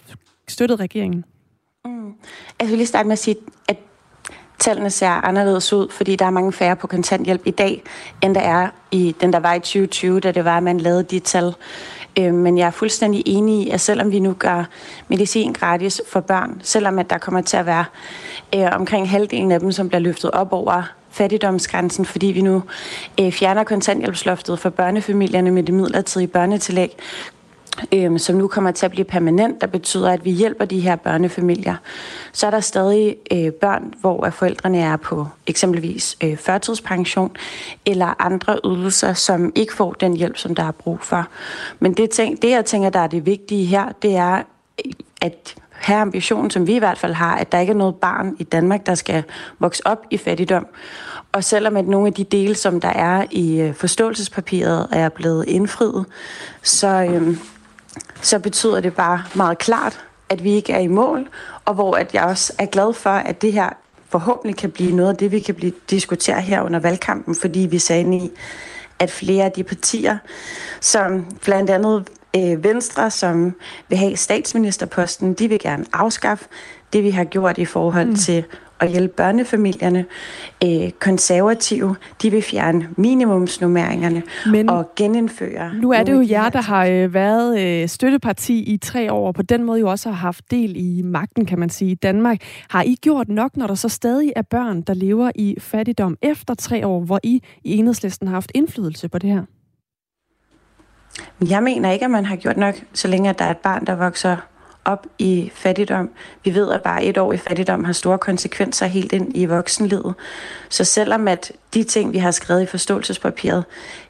[0.47, 1.25] støttede regeringen?
[1.85, 2.05] Mm.
[2.05, 2.15] Altså,
[2.59, 3.35] jeg vil lige starte med at sige,
[3.67, 3.77] at
[4.59, 7.83] tallene ser anderledes ud, fordi der er mange færre på kontanthjælp i dag,
[8.21, 11.03] end der er i den, der var i 2020, da det var, at man lavede
[11.03, 11.53] de tal.
[12.19, 14.63] Øh, men jeg er fuldstændig enig i, at selvom vi nu gør
[15.07, 17.85] medicin gratis for børn, selvom at der kommer til at være
[18.55, 22.63] øh, omkring halvdelen af dem, som bliver løftet op over fattigdomsgrænsen, fordi vi nu
[23.19, 26.97] øh, fjerner kontanthjælpsloftet for børnefamilierne med det midlertidige børnetillæg,
[27.93, 30.95] øh, som nu kommer til at blive permanent, der betyder, at vi hjælper de her
[30.95, 31.75] børnefamilier.
[32.31, 37.31] Så er der stadig øh, børn, hvor forældrene er på eksempelvis øh, førtidspension
[37.85, 41.27] eller andre ydelser, som ikke får den hjælp, som der er brug for.
[41.79, 44.43] Men det, ting, det jeg tænker, der er det vigtige her, det er,
[45.21, 48.35] at have ambitionen, som vi i hvert fald har, at der ikke er noget barn
[48.39, 49.23] i Danmark, der skal
[49.59, 50.67] vokse op i fattigdom.
[51.31, 55.45] Og selvom at nogle af de dele, som der er i øh, forståelsespapiret, er blevet
[55.47, 56.05] indfriet,
[56.63, 57.39] så, øhm,
[58.21, 61.27] så betyder det bare meget klart, at vi ikke er i mål,
[61.65, 63.69] og hvor at jeg også er glad for, at det her
[64.09, 67.79] forhåbentlig kan blive noget af det, vi kan blive diskutere her under valgkampen, fordi vi
[67.79, 68.31] sagde i,
[68.99, 70.17] at flere af de partier,
[70.81, 73.55] som blandt andet øh, Venstre, som
[73.89, 76.45] vil have statsministerposten, de vil gerne afskaffe
[76.93, 78.15] det, vi har gjort i forhold mm.
[78.15, 78.43] til
[78.79, 80.05] at hjælpe børnefamilierne.
[80.63, 85.73] Øh, konservative, de vil fjerne minimumsnummeringerne Men og genindføre...
[85.73, 89.35] Nu er det jo jer, der har øh, været øh, støtteparti i tre år, og
[89.35, 92.41] på den måde jo også har haft del i magten, kan man sige, i Danmark.
[92.69, 96.53] Har I gjort nok, når der så stadig er børn, der lever i fattigdom efter
[96.53, 99.43] tre år, hvor I i enhedslisten har haft indflydelse på det her?
[101.49, 103.95] Jeg mener ikke, at man har gjort nok, så længe der er et barn, der
[103.95, 104.37] vokser
[104.85, 106.09] op i fattigdom.
[106.43, 110.13] Vi ved, at bare et år i fattigdom har store konsekvenser helt ind i voksenlivet.
[110.69, 113.63] Så selvom at de ting, vi har skrevet i forståelsespapiret,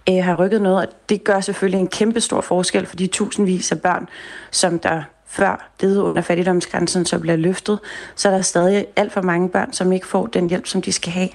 [0.10, 3.72] øh, har rykket noget, og det gør selvfølgelig en kæmpe stor forskel for de tusindvis
[3.72, 4.08] af børn,
[4.52, 7.80] som der før det under fattigdomsgrænsen så bliver løftet,
[8.16, 10.92] så er der stadig alt for mange børn, som ikke får den hjælp, som de
[10.92, 11.30] skal have.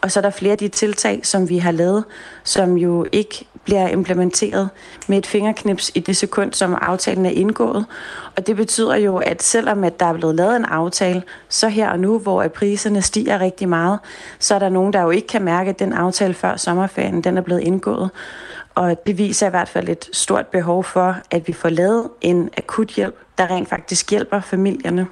[0.00, 2.04] Og så er der flere af de tiltag, som vi har lavet,
[2.44, 4.68] som jo ikke bliver implementeret
[5.06, 7.86] med et fingerknips i det sekund, som aftalen er indgået.
[8.36, 11.90] Og det betyder jo, at selvom at der er blevet lavet en aftale, så her
[11.90, 13.98] og nu, hvor priserne stiger rigtig meget,
[14.38, 17.36] så er der nogen, der jo ikke kan mærke, at den aftale før sommerferien, den
[17.36, 18.10] er blevet indgået.
[18.74, 22.50] Og det viser i hvert fald et stort behov for, at vi får lavet en
[22.56, 25.06] akut hjælp, der rent faktisk hjælper familierne.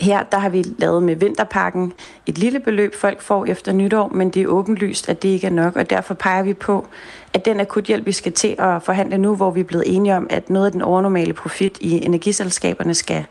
[0.00, 1.92] Her der har vi lavet med vinterpakken
[2.26, 5.50] et lille beløb, folk får efter nytår, men det er åbenlyst, at det ikke er
[5.50, 6.86] nok, og derfor peger vi på,
[7.32, 10.26] at den akuthjælp, vi skal til at forhandle nu, hvor vi er blevet enige om,
[10.30, 13.26] at noget af den overnormale profit i energiselskaberne skal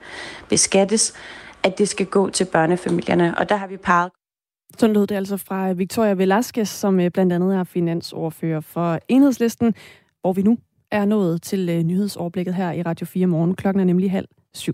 [0.50, 1.14] beskattes,
[1.64, 3.38] at det skal gå til børnefamilierne.
[3.38, 4.12] Og der har vi peget
[4.80, 9.74] sådan lød det altså fra Victoria Velasquez, som øh, blandt andet er finansordfører for Enhedslisten,
[10.22, 10.58] hvor vi nu
[10.96, 13.56] er nået til øh, nyhedsoverblikket her i Radio 4 morgen.
[13.56, 14.74] Klokken er nemlig halv syv.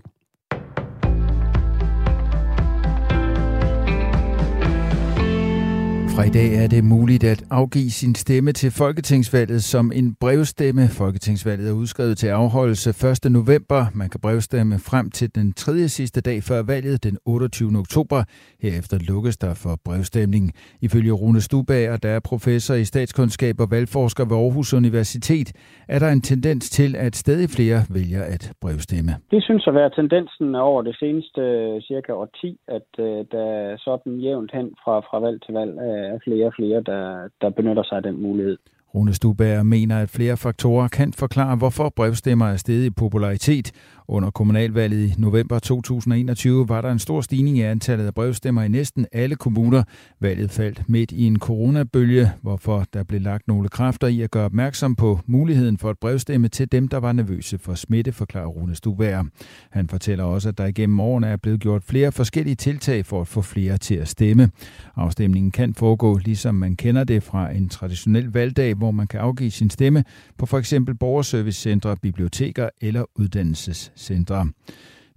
[6.14, 10.82] Fra i dag er det muligt at afgive sin stemme til Folketingsvalget som en brevstemme.
[11.00, 13.32] Folketingsvalget er udskrevet til afholdelse 1.
[13.38, 13.80] november.
[14.00, 17.78] Man kan brevstemme frem til den tredje sidste dag før valget, den 28.
[17.84, 18.18] oktober.
[18.64, 20.44] Herefter lukkes der for brevstemning.
[20.86, 25.48] Ifølge Rune Stubager, der er professor i statskundskab og valgforsker ved Aarhus Universitet,
[25.88, 29.12] er der en tendens til, at stadig flere vælger at brevstemme.
[29.30, 33.48] Det synes at være tendensen over det seneste øh, cirka 10, at øh, der
[33.86, 37.50] sådan jævnt hen fra, fra valg til valg øh, er flere og flere, der, der
[37.50, 38.58] benytter sig af den mulighed.
[38.94, 43.72] Rune Stubager mener, at flere faktorer kan forklare, hvorfor brevstemmer er steget i popularitet.
[44.12, 48.68] Under kommunalvalget i november 2021 var der en stor stigning i antallet af brevstemmer i
[48.68, 49.82] næsten alle kommuner.
[50.20, 54.44] Valget faldt midt i en coronabølge, hvorfor der blev lagt nogle kræfter i at gøre
[54.44, 58.74] opmærksom på muligheden for at brevstemme til dem, der var nervøse for smitte, forklarer Rune
[58.74, 59.22] Stuvær.
[59.70, 63.28] Han fortæller også, at der igennem årene er blevet gjort flere forskellige tiltag for at
[63.28, 64.50] få flere til at stemme.
[64.96, 69.50] Afstemningen kan foregå, ligesom man kender det fra en traditionel valgdag, hvor man kan afgive
[69.50, 70.04] sin stemme
[70.38, 74.48] på for eksempel borgerservicecentre, biblioteker eller uddannelses centre.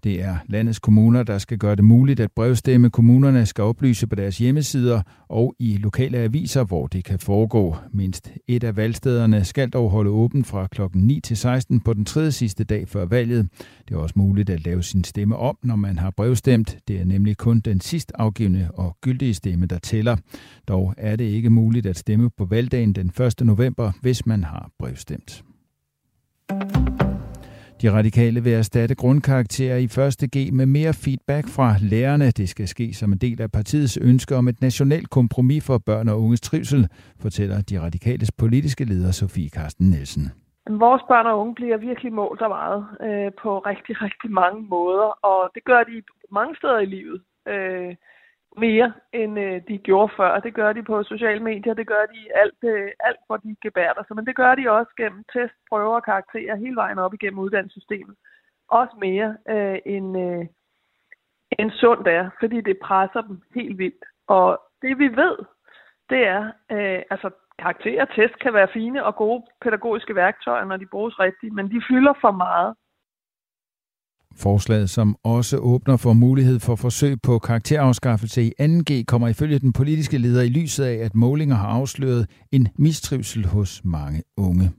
[0.06, 2.90] Det er landets kommuner, der skal gøre det muligt at brevstemme.
[2.90, 7.76] Kommunerne skal oplyse på deres hjemmesider og i lokale aviser, hvor det kan foregå.
[7.94, 10.82] Mindst et af valgstederne skal dog holde åben fra kl.
[10.94, 13.48] 9 til 16 på den tredje sidste dag før valget.
[13.88, 16.78] Det er også muligt at lave sin stemme om, når man har brevstemt.
[16.88, 20.18] Det er nemlig kun den sidst afgivende og gyldige stemme, der tæller.
[20.68, 23.46] Dog er det ikke muligt at stemme på valgdagen den 1.
[23.46, 25.44] november, hvis man har brevstemt.
[27.82, 30.30] De radikale vil erstatte grundkarakterer i 1.
[30.36, 32.26] G med mere feedback fra lærerne.
[32.32, 36.10] Det skal ske som en del af partiets ønske om et nationalt kompromis for børn
[36.10, 36.88] og unges trivsel,
[37.22, 40.24] fortæller de radikales politiske leder Sofie Karsten Nielsen.
[40.70, 45.26] Vores børn og unge bliver virkelig målt og meget øh, på rigtig, rigtig mange måder,
[45.32, 47.22] og det gør de mange steder i livet.
[47.48, 47.96] Øh,
[48.58, 50.40] mere, end øh, de gjorde før.
[50.40, 54.04] Det gør de på sociale medier, det gør de alt, øh, alt hvor de gebærder
[54.04, 54.16] sig.
[54.16, 58.16] Men det gør de også gennem test, prøver og karakterer hele vejen op igennem uddannelsessystemet.
[58.70, 60.46] Også mere øh, end, øh,
[61.60, 64.06] end sundt er, fordi det presser dem helt vildt.
[64.28, 65.38] Og det vi ved,
[66.10, 70.78] det er, øh, altså karakterer og test kan være fine og gode pædagogiske værktøjer, når
[70.78, 72.76] de bruges rigtigt, men de fylder for meget.
[74.38, 79.74] Forslaget, som også åbner for mulighed for forsøg på karakterafskaffelse i 2G, kommer ifølge den
[79.74, 84.72] politiske leder i lyset af, at målinger har afsløret en mistrivsel hos mange unge.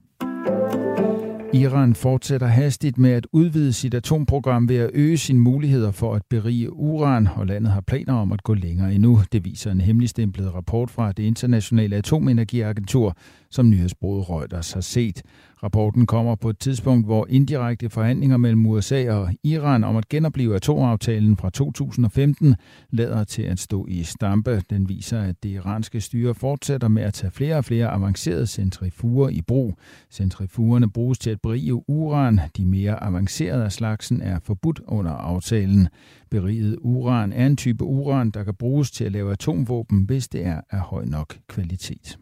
[1.54, 6.22] Iran fortsætter hastigt med at udvide sit atomprogram ved at øge sine muligheder for at
[6.30, 9.20] berige uran, og landet har planer om at gå længere endnu.
[9.32, 13.16] Det viser en hemmeligstemplet rapport fra det internationale atomenergiagentur,
[13.50, 15.22] som nyhedsbruget Reuters har set.
[15.62, 20.56] Rapporten kommer på et tidspunkt, hvor indirekte forhandlinger mellem USA og Iran om at genopleve
[20.56, 22.54] atomaftalen fra 2015
[22.90, 24.62] lader til at stå i stampe.
[24.70, 29.28] Den viser, at det iranske styre fortsætter med at tage flere og flere avancerede centrifuger
[29.28, 29.74] i brug.
[30.10, 32.40] Centrifugerne bruges til at berige uran.
[32.56, 35.88] De mere avancerede af slagsen er forbudt under aftalen.
[36.30, 40.46] Beriget uran er en type uran, der kan bruges til at lave atomvåben, hvis det
[40.46, 42.18] er af høj nok kvalitet.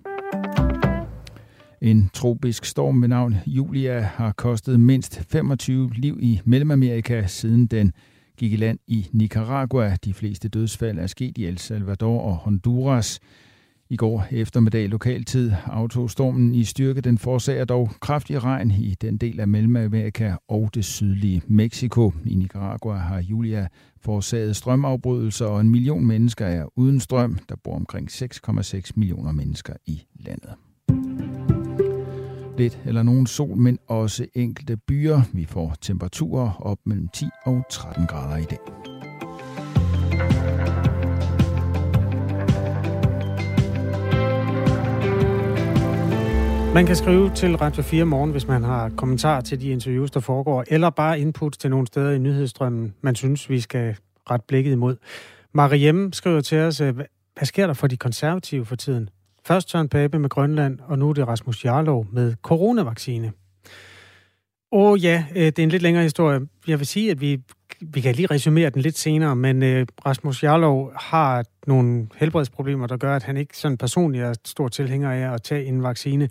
[1.84, 7.92] En tropisk storm ved navn Julia har kostet mindst 25 liv i Mellemamerika, siden den
[8.36, 9.96] gik i land i Nicaragua.
[9.96, 13.20] De fleste dødsfald er sket i El Salvador og Honduras.
[13.90, 17.00] I går eftermiddag lokaltid aftog stormen i styrke.
[17.00, 22.12] Den forårsager dog kraftig regn i den del af Mellemamerika og det sydlige Mexico.
[22.26, 23.68] I Nicaragua har Julia
[24.00, 27.38] forårsaget strømafbrydelser, og en million mennesker er uden strøm.
[27.48, 30.50] Der bor omkring 6,6 millioner mennesker i landet.
[32.58, 35.20] Lidt eller nogen sol, men også enkelte byer.
[35.32, 38.58] Vi får temperaturer op mellem 10 og 13 grader i dag.
[46.74, 50.20] Man kan skrive til Radio 4 morgen, hvis man har kommentarer til de interviews, der
[50.20, 53.96] foregår, eller bare input til nogle steder i nyhedsstrømmen, man synes, vi skal
[54.30, 54.96] ret blikket imod.
[55.52, 59.08] Mariem skriver til os, hvad sker der for de konservative for tiden?
[59.46, 63.32] Først Søren Pape med Grønland, og nu er det Rasmus Jarlov med coronavaccine.
[64.72, 66.40] Åh oh, ja, øh, det er en lidt længere historie.
[66.66, 67.40] Jeg vil sige, at vi,
[67.80, 72.96] vi kan lige resumere den lidt senere, men uh, Rasmus Jarlov har nogle helbredsproblemer, der
[72.96, 76.28] gør, at han ikke sådan personligt er stor tilhænger af at tage en vaccine.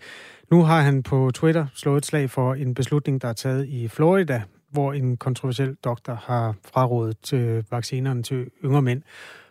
[0.51, 3.87] Nu har han på Twitter slået et slag for en beslutning, der er taget i
[3.87, 9.01] Florida, hvor en kontroversiel doktor har frarådet til vaccinerne til yngre mænd.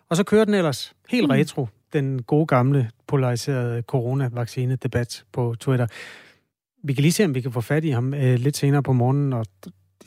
[0.09, 1.31] Og så kører den ellers helt mm.
[1.31, 5.87] retro den gode gamle polariserede coronavaccine-debat på Twitter.
[6.85, 8.93] Vi kan lige se, om vi kan få fat i ham øh, lidt senere på
[8.93, 9.47] morgenen, og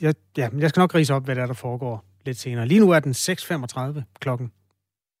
[0.00, 2.66] jeg, ja, jeg skal nok rise op, hvad der er, der foregår lidt senere.
[2.66, 4.52] Lige nu er den 6.35 klokken.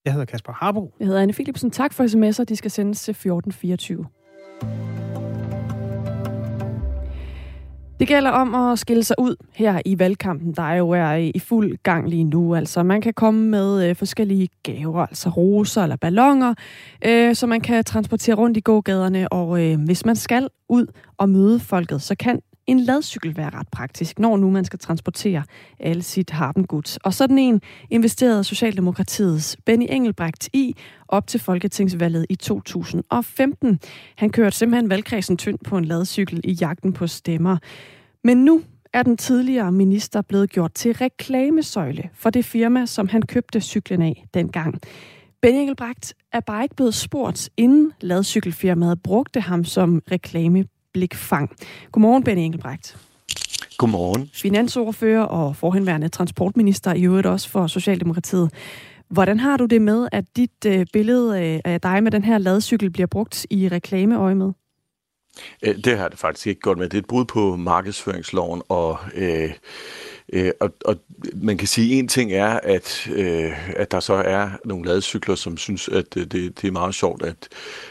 [0.04, 0.94] Jeg hedder Kasper Harbo.
[1.00, 1.70] Jeg hedder Anne Philipsen.
[1.70, 2.44] Tak for sms'er.
[2.44, 4.06] De skal sendes til 1424.
[8.00, 11.76] Det gælder om at skille sig ud her i valgkampen, der jo er i fuld
[11.82, 12.54] gang lige nu.
[12.54, 16.54] Altså, man kan komme med øh, forskellige gaver, altså roser eller ballonger,
[17.06, 19.28] øh, så man kan transportere rundt i gågaderne.
[19.32, 20.86] Og øh, hvis man skal ud
[21.18, 25.42] og møde folket, så kan en ladcykel være ret praktisk, når nu man skal transportere
[25.80, 26.96] alle sit harpengods.
[26.96, 30.76] Og sådan en investerede Socialdemokratiets Benny Engelbrecht i
[31.08, 33.80] op til Folketingsvalget i 2015.
[34.16, 37.56] Han kørte simpelthen valgkredsen tynd på en ladcykel i jagten på stemmer.
[38.24, 43.22] Men nu er den tidligere minister blevet gjort til reklamesøjle for det firma, som han
[43.22, 44.80] købte cyklen af dengang.
[45.42, 50.64] Benny Engelbrecht er bare ikke blevet spurgt, inden ladcykelfirmaet brugte ham som reklame
[50.96, 51.50] blikfang.
[51.92, 52.96] Godmorgen, Benny Engelbrecht.
[53.78, 54.30] Godmorgen.
[54.34, 58.50] Finansordfører og forhenværende transportminister i øvrigt også for Socialdemokratiet.
[59.08, 62.90] Hvordan har du det med, at dit øh, billede af dig med den her ladcykel
[62.90, 64.52] bliver brugt i reklameøje med?
[65.62, 66.88] Øh, det har det faktisk ikke godt med.
[66.88, 69.52] Det er et brud på markedsføringsloven, og øh,
[70.32, 70.96] Øh, og, og
[71.34, 75.34] man kan sige, at en ting er, at, øh, at der så er nogle ladecykler,
[75.34, 77.48] som synes, at det, det er meget sjovt, at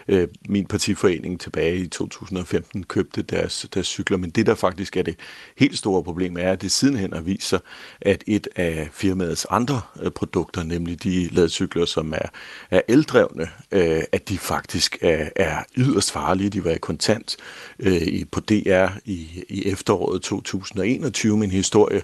[0.08, 4.18] øh, min partiforening tilbage i 2015 købte deres, deres cykler.
[4.18, 5.16] Men det, der faktisk er det
[5.58, 7.60] helt store problem, er, at det sidenhen har vist sig,
[8.02, 12.30] at et af firmaets andre øh, produkter, nemlig de ladecykler, som er,
[12.72, 16.50] er eldrevne, øh, at de faktisk er, er yderst farlige.
[16.50, 17.38] De var i kontant
[17.80, 22.02] øh, på DR i, i efteråret 2021 med en historie,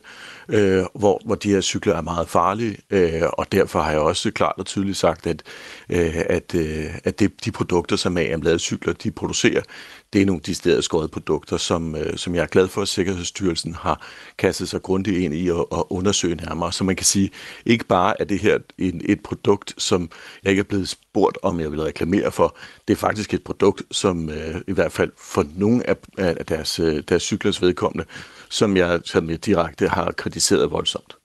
[0.50, 4.32] øh, hvor, hvor de her cykler er meget farlige, øh, og derfor har jeg også
[4.32, 5.44] klart og tydeligt sagt, at,
[5.90, 9.62] øh, at, øh, at det, de produkter, som AM cykler, de producerer,
[10.14, 12.88] det er nogle de steder skåret produkter, som, øh, som jeg er glad for, at
[12.88, 14.08] Sikkerhedsstyrelsen har
[14.38, 16.72] kastet sig grundigt ind i at, at undersøge nærmere.
[16.72, 17.30] Så man kan sige,
[17.66, 20.10] ikke bare er det her en, et produkt, som
[20.44, 22.58] jeg ikke er blevet spurgt, om jeg vil reklamere for.
[22.88, 26.80] Det er faktisk et produkt, som øh, i hvert fald for nogle af, af deres,
[26.80, 28.06] øh, deres cyklers vedkommende,
[28.52, 31.16] som jeg, som jeg direkte har kritiseret voldsomt.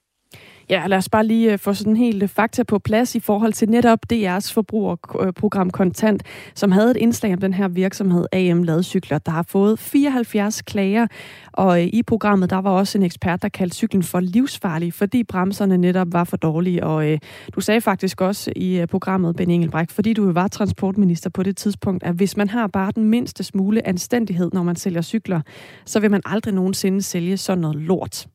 [0.70, 3.52] Ja, lad os bare lige øh, få sådan helt øh, fakta på plads i forhold
[3.52, 6.22] til netop DR's forbrugerprogram øh, Kontant,
[6.55, 11.07] som havde et indslag om den her virksomhed AM Ladcykler, der har fået 74 klager,
[11.52, 15.76] og i programmet der var også en ekspert, der kaldte cyklen for livsfarlig, fordi bremserne
[15.76, 17.18] netop var for dårlige, og øh,
[17.55, 22.02] du sagde faktisk også i programmet, Ben Engelbrecht, fordi du var transportminister på det tidspunkt,
[22.02, 25.40] at hvis man har bare den mindste smule anstændighed, når man sælger cykler,
[25.85, 28.26] så vil man aldrig nogensinde sælge sådan noget lort.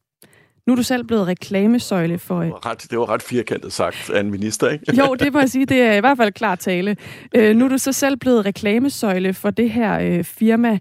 [0.71, 2.41] Nu er du selv blevet reklamesøjle for...
[2.41, 4.95] Det var ret, det var ret firkantet sagt af en minister, ikke?
[4.97, 5.65] jo, det må jeg sige.
[5.65, 6.97] Det er i hvert fald klar tale.
[7.35, 10.79] Øh, nu er du så selv blevet reklamesøjle for det her øh, firma.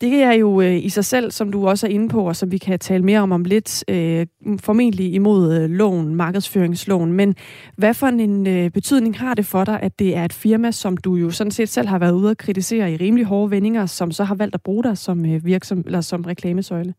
[0.00, 2.52] Det er jo øh, i sig selv, som du også er inde på, og som
[2.52, 4.26] vi kan tale mere om om lidt, øh,
[4.60, 7.12] formentlig imod øh, loven, markedsføringsloven.
[7.12, 7.36] Men
[7.76, 10.96] hvad for en øh, betydning har det for dig, at det er et firma, som
[10.96, 14.10] du jo sådan set selv har været ude at kritisere i rimelig hårde vendinger, som
[14.10, 16.94] så har valgt at bruge dig som, øh, virksom, eller som reklamesøjle?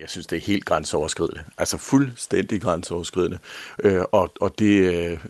[0.00, 1.44] Jeg synes, det er helt grænseoverskridende.
[1.58, 3.38] Altså fuldstændig grænseoverskridende.
[3.82, 4.80] Øh, og og det,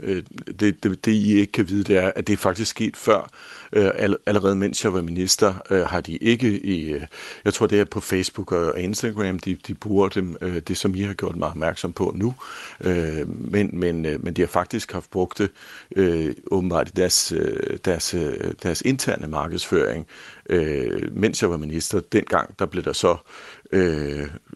[0.02, 0.22] øh,
[0.60, 3.30] det, det, det, I ikke kan vide, det er, at det er faktisk sket før.
[3.72, 3.90] Øh,
[4.26, 6.92] allerede mens jeg var minister, øh, har de ikke i...
[6.92, 7.02] Øh,
[7.44, 10.94] jeg tror, det er på Facebook og Instagram, de, de bruger dem, øh, det, som
[10.94, 12.34] I har gjort mig opmærksom på nu.
[12.80, 15.50] Øh, men, men, øh, men de har faktisk haft brugt det
[15.96, 20.06] øh, åbenbart i deres, øh, deres, øh, deres interne markedsføring.
[20.50, 23.16] Øh, mens jeg var minister, dengang, der blev der så øh,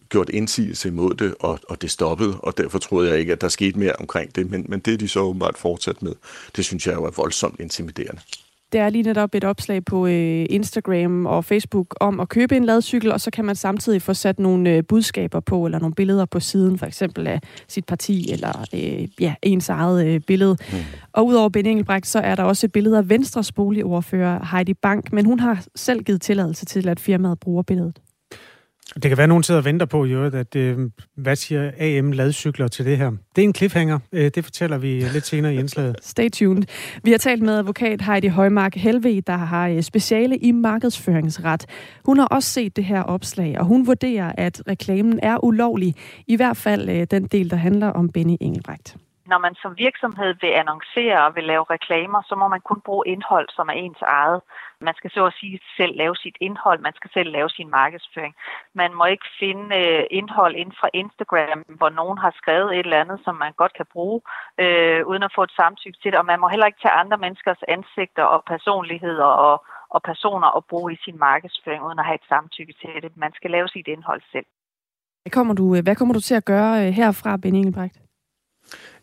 [0.08, 3.48] gjort indsigelse imod det, og, og det stoppede, og derfor troede jeg ikke, at der
[3.48, 6.12] skete mere omkring det, men, men det er de så åbenbart fortsat med.
[6.56, 8.20] Det synes jeg jo er voldsomt intimiderende.
[8.72, 12.64] Det er lige netop et opslag på øh, Instagram og Facebook om at købe en
[12.64, 16.24] ladcykel, og så kan man samtidig få sat nogle øh, budskaber på, eller nogle billeder
[16.24, 20.56] på siden, for eksempel af sit parti, eller øh, ja, ens eget øh, billede.
[20.72, 20.78] Mm.
[21.12, 25.12] Og udover Ben Engelbrecht, så er der også et billede af Venstres boligordfører Heidi Bank,
[25.12, 27.98] men hun har selv givet tilladelse til, at firmaet bruger billedet.
[28.94, 30.78] Det kan være, at nogen sidder og venter på, jo, at øh,
[31.16, 33.10] hvad siger AM ladcykler til det her?
[33.10, 33.98] Det er en cliffhanger.
[34.12, 35.96] Øh, det fortæller vi lidt senere i indslaget.
[36.02, 36.62] Stay tuned.
[37.02, 41.66] Vi har talt med advokat Heidi Højmark Helve, der har øh, speciale i markedsføringsret.
[42.04, 45.94] Hun har også set det her opslag, og hun vurderer, at reklamen er ulovlig.
[46.26, 48.96] I hvert fald øh, den del, der handler om Benny Engelbrecht
[49.30, 53.08] når man som virksomhed vil annoncere og vil lave reklamer, så må man kun bruge
[53.12, 54.40] indhold, som er ens eget.
[54.80, 58.34] Man skal så at sige selv lave sit indhold, man skal selv lave sin markedsføring.
[58.74, 63.02] Man må ikke finde øh, indhold inden fra Instagram, hvor nogen har skrevet et eller
[63.02, 64.20] andet, som man godt kan bruge,
[64.62, 66.18] øh, uden at få et samtykke til det.
[66.18, 69.56] Og man må heller ikke tage andre menneskers ansigter og personligheder og,
[69.94, 73.16] og personer og bruge i sin markedsføring, uden at have et samtykke til det.
[73.16, 74.46] Man skal lave sit indhold selv.
[75.22, 78.07] Hvad kommer du, øh, hvad kommer du til at gøre øh, herfra, Ben Engelbrecht?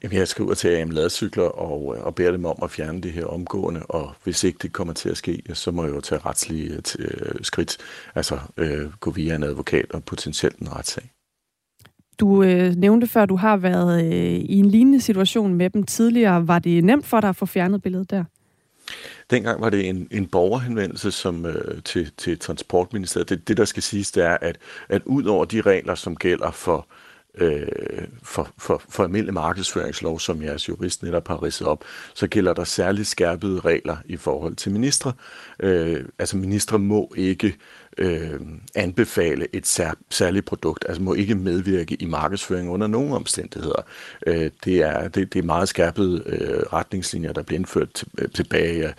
[0.04, 3.26] Jamen, jeg skriver til AM Ladcykler og, og beder dem om at fjerne det her
[3.26, 6.82] omgående, og hvis ikke det kommer til at ske, så må jeg jo tage retslige
[7.42, 7.78] skridt,
[8.16, 11.12] altså øh, gå via en advokat og potentielt en retssag.
[12.20, 16.48] Du øh, nævnte før, du har været øh, i en lignende situation med dem tidligere.
[16.48, 18.24] Var det nemt for dig at få fjernet billedet der?
[19.30, 23.30] Dengang var det en, en borgerhenvendelse som, øh, til, til Transportministeriet.
[23.30, 24.58] Det, det, der skal siges, det er, at,
[24.90, 27.05] at ud over de regler, som gælder for, øh,
[27.38, 27.68] øh,
[28.24, 31.84] for, for, for almindelig markedsføringslov, som jeres jurist netop har ridset op,
[32.14, 35.14] så gælder der særligt skærpede regler i forhold til ministre.
[35.60, 37.56] Øh, altså ministre må ikke
[37.98, 38.40] øh,
[38.76, 43.86] anbefale et sær, særligt produkt, altså må ikke medvirke i markedsføring under nogen omstændigheder.
[44.28, 48.30] Øh, det, er, det, det er meget skærpede øh, retningslinjer, der blev indført til, øh,
[48.30, 48.94] tilbage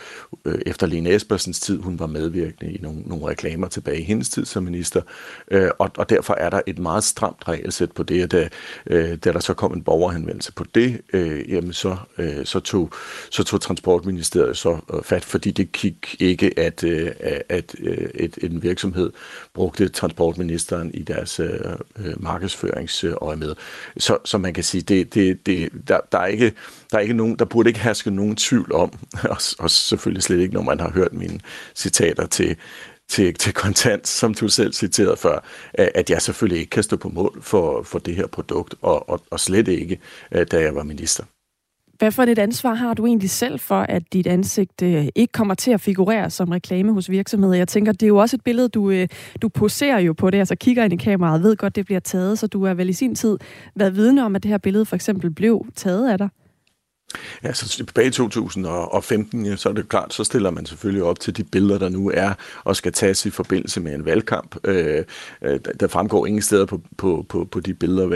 [0.44, 1.80] øh, efter Lene Espersens tid.
[1.80, 5.02] Hun var medvirkende i nogle, nogle reklamer tilbage i hendes tid som minister,
[5.50, 8.48] øh, og, og derfor er der et meget stramt regelsæt på det, da,
[8.86, 12.90] øh, da der så kom en borgerhenvendelse på det, øh, jamen så, øh, så, tog,
[13.30, 17.10] så tog Transportministeriet så øh, fat, fordi det gik ikke, at, øh,
[17.48, 19.12] at øh, et, en virksomhed opmærksomhed
[19.54, 21.60] brugte transportministeren i deres øh,
[21.98, 23.54] øh markedsføringsøje øh, med.
[23.96, 26.52] Så, så man kan sige, det, det, det, der, der, er ikke,
[26.90, 28.92] der, er ikke nogen, der burde ikke herske nogen tvivl om,
[29.32, 31.40] og, og selvfølgelig slet ikke, når man har hørt mine
[31.74, 32.56] citater til,
[33.08, 37.08] til, til kontant, som du selv citerede før, at jeg selvfølgelig ikke kan stå på
[37.08, 39.98] mål for, for det her produkt, og, og, og slet ikke,
[40.32, 41.24] øh, da jeg var minister.
[41.98, 45.54] Hvad for et ansvar har du egentlig selv for, at dit ansigt øh, ikke kommer
[45.54, 47.54] til at figurere som reklame hos virksomheder?
[47.54, 49.08] Jeg tænker, det er jo også et billede, du, øh,
[49.42, 52.38] du poserer jo på det, altså kigger ind i kameraet, ved godt, det bliver taget,
[52.38, 53.38] så du er vel i sin tid
[53.74, 56.28] været vidne om, at det her billede for eksempel blev taget af dig?
[57.44, 61.36] Ja, så tilbage i 2015, så er det klart, så stiller man selvfølgelig op til
[61.36, 62.32] de billeder, der nu er,
[62.64, 64.56] og skal tages i forbindelse med en valgkamp.
[64.64, 65.04] Øh,
[65.42, 68.06] øh der fremgår ingen steder på, på, på, på de billeder,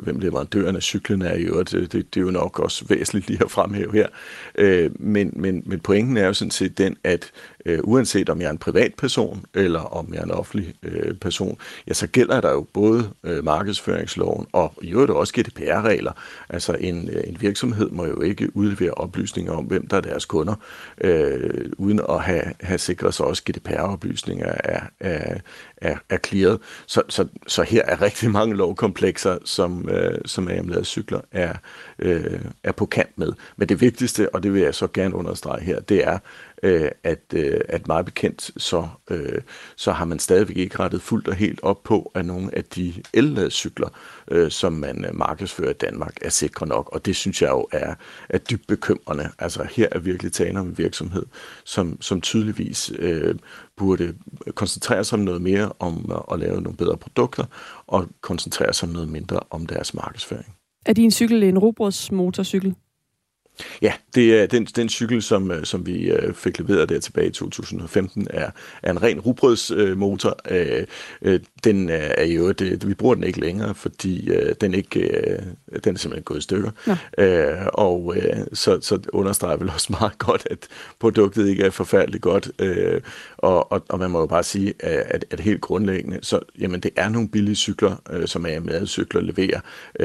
[0.00, 1.74] hvem leverandøren af cyklen er i øvrigt.
[1.74, 4.08] Øh, det, det er jo nok også væsentligt lige at fremhæve her.
[4.54, 7.30] Øh, men, men, men pointen er jo sådan set den, at
[7.66, 11.58] øh, uanset om jeg er en privatperson eller om jeg er en offentlig øh, person,
[11.88, 16.12] ja, så gælder der jo både øh, markedsføringsloven og i øvrigt også GDPR-regler.
[16.48, 20.24] Altså en, øh, en virksomhed må jo ikke udlevere oplysninger om, hvem der er deres
[20.24, 20.54] kunder,
[21.00, 25.38] øh, uden at have, have sikret sig også GDPR-oplysninger er, er,
[25.76, 26.60] er, er clearet.
[26.86, 31.54] Så, så, så her er rigtig mange lovkomplekser, som, øh, som AMLAD cykler er,
[31.98, 33.32] øh, er på kant med.
[33.56, 36.18] Men det vigtigste, og det vil jeg så gerne understrege her, det er,
[36.62, 39.40] øh, at, øh, at meget bekendt, så, øh,
[39.76, 42.94] så har man stadigvæk ikke rettet fuldt og helt op på, at nogle af de
[43.14, 43.88] elladcykler,
[44.30, 46.88] øh, som man øh, markedsfører i Danmark, er sikre nok.
[46.92, 47.94] Og det synes jeg jo er,
[48.28, 49.30] er dybt bekymrende.
[49.38, 51.26] Altså her er virkelig tale om en virksomhed,
[51.64, 53.34] som, som tydeligvis øh,
[53.76, 54.14] burde
[54.54, 57.44] koncentrere sig om noget mere om at, at lave nogle bedre produkter,
[57.86, 60.54] og koncentrere sig om noget mindre om deres markedsføring.
[60.86, 62.74] Er din cykel en robotsmotorcykel?
[63.82, 67.28] Ja, det er den, den cykel, som, øh, som vi øh, fik leveret der tilbage
[67.28, 68.50] i 2015, er,
[68.82, 70.38] er en ren rugbrødsmotor.
[70.50, 74.30] Øh, den er jo det, vi bruger den ikke længere, fordi
[74.60, 75.00] den ikke
[75.84, 76.70] den er simpelthen gået i stykker.
[76.86, 77.68] Ja.
[77.68, 78.16] Og
[78.52, 80.58] så, så understreger vel også meget godt, at
[80.98, 82.50] produktet ikke er forfærdeligt godt.
[83.38, 86.90] Og, og, og man må jo bare sige, at, at helt grundlæggende, så jamen, det
[86.96, 87.96] er nogle billige cykler,
[88.26, 89.60] som er med cykler leverer,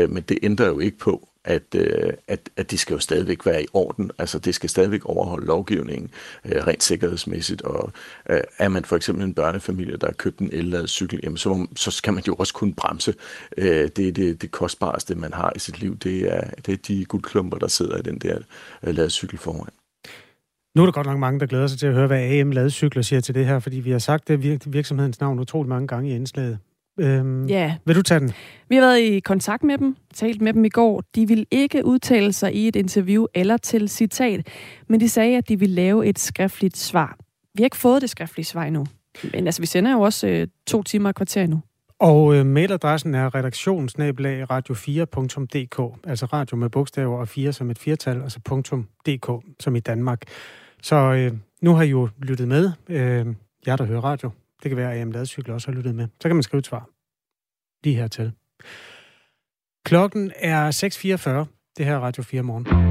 [0.08, 3.64] men det ændrer jo ikke på, at, øh, at, at de skal jo stadigvæk være
[3.64, 4.12] i orden.
[4.18, 6.12] Altså det skal stadigvæk overholde lovgivningen
[6.46, 7.62] øh, rent sikkerhedsmæssigt.
[7.62, 7.92] Og
[8.30, 11.68] øh, er man for eksempel en børnefamilie, der har købt en elladet cykel, jamen så,
[11.76, 13.14] så skal man jo også kunne bremse.
[13.58, 15.98] Øh, det er det, det kostbareste, man har i sit liv.
[15.98, 18.38] Det er, det er de guldklumper, der sidder i den der
[18.84, 19.70] øh, ladet cykel foran.
[20.76, 23.02] Nu er der godt nok mange, der glæder sig til at høre, hvad AM Ladecykler
[23.02, 26.16] siger til det her, fordi vi har sagt det virksomhedens navn utroligt mange gange i
[26.16, 26.60] indslaget.
[27.00, 27.76] Øhm, ja.
[27.86, 28.32] Vil du tage den?
[28.70, 31.04] Vi har været i kontakt med dem, talt med dem i går.
[31.16, 34.48] De vil ikke udtale sig i et interview eller til citat,
[34.88, 37.18] men de sagde, at de vil lave et skriftligt svar.
[37.54, 38.86] Vi har ikke fået det skriftlige svar endnu.
[39.34, 41.62] Men altså, vi sender jo også øh, to timer og kvarter nu.
[42.00, 48.22] Og øh, mailadressen er redaktionsnablag radio4.dk, altså radio med bogstaver og 4 som et firtal,
[48.22, 48.40] altså
[49.06, 50.22] .dk som i Danmark.
[50.82, 53.26] Så øh, nu har I jo lyttet med, øh,
[53.68, 54.32] jer der hører radio.
[54.64, 56.08] Det kan være, at AM Ladcykler også har lyttet med.
[56.22, 56.90] Så kan man skrive et svar
[57.84, 58.32] lige hertil.
[59.86, 61.74] Klokken er 6.44.
[61.78, 62.91] Det her er Radio 4 morgen.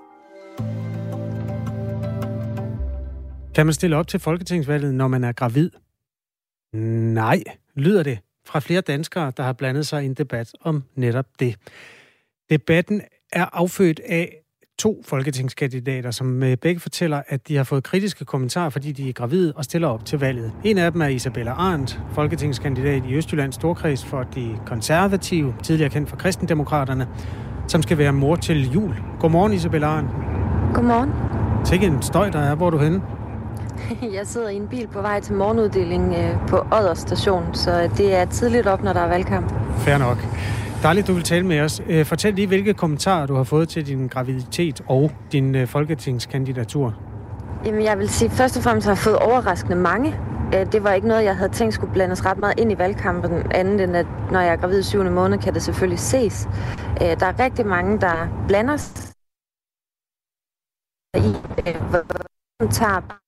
[3.55, 5.69] Kan man stille op til folketingsvalget, når man er gravid?
[6.73, 7.43] Nej,
[7.75, 11.55] lyder det fra flere danskere, der har blandet sig i en debat om netop det.
[12.49, 13.01] Debatten
[13.33, 14.37] er affødt af
[14.79, 19.13] to folketingskandidater, som øh, begge fortæller, at de har fået kritiske kommentarer, fordi de er
[19.13, 20.51] gravide og stiller op til valget.
[20.63, 26.09] En af dem er Isabella Arndt, folketingskandidat i Østjyllands Storkreds for de konservative, tidligere kendt
[26.09, 27.07] for kristendemokraterne,
[27.67, 28.95] som skal være mor til jul.
[29.19, 30.11] Godmorgen, Isabella Arndt.
[30.75, 31.11] Godmorgen.
[31.65, 32.55] Tænk en støj, der er.
[32.55, 33.01] Hvor er du henne?
[34.17, 38.15] Jeg sidder i en bil på vej til morgenuddeling øh, på Odder station, så det
[38.15, 39.53] er tidligt op, når der er valgkamp.
[39.77, 40.17] Fair nok.
[40.83, 41.81] Dejligt, du vil tale med os.
[41.87, 46.95] Øh, fortæl lige, hvilke kommentarer du har fået til din graviditet og din øh, folketingskandidatur.
[47.65, 50.15] Jamen, jeg vil sige, først og fremmest har jeg fået overraskende mange.
[50.71, 53.81] Det var ikke noget, jeg havde tænkt skulle blandes ret meget ind i valgkampen, andet
[53.81, 56.47] end at når jeg er gravid i syvende måned, kan det selvfølgelig ses.
[56.99, 59.13] Der er rigtig mange, der blander sig
[61.15, 61.35] i,
[61.89, 63.20] hvor tager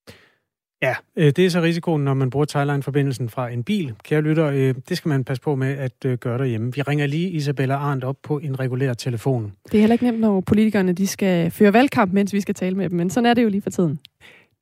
[0.83, 3.93] Ja, øh, det er så risikoen, når man bruger Thailand-forbindelsen fra en bil.
[4.03, 6.73] Kære lytter, øh, det skal man passe på med at øh, gøre derhjemme.
[6.73, 9.53] Vi ringer lige Isabella Arndt op på en regulær telefon.
[9.65, 12.75] Det er heller ikke nemt, når politikerne de skal føre valgkamp, mens vi skal tale
[12.75, 13.99] med dem, men sådan er det jo lige for tiden.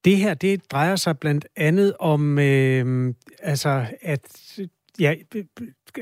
[0.06, 4.22] Det her, det drejer sig blandt andet om, øh, altså, at
[5.00, 5.14] ja,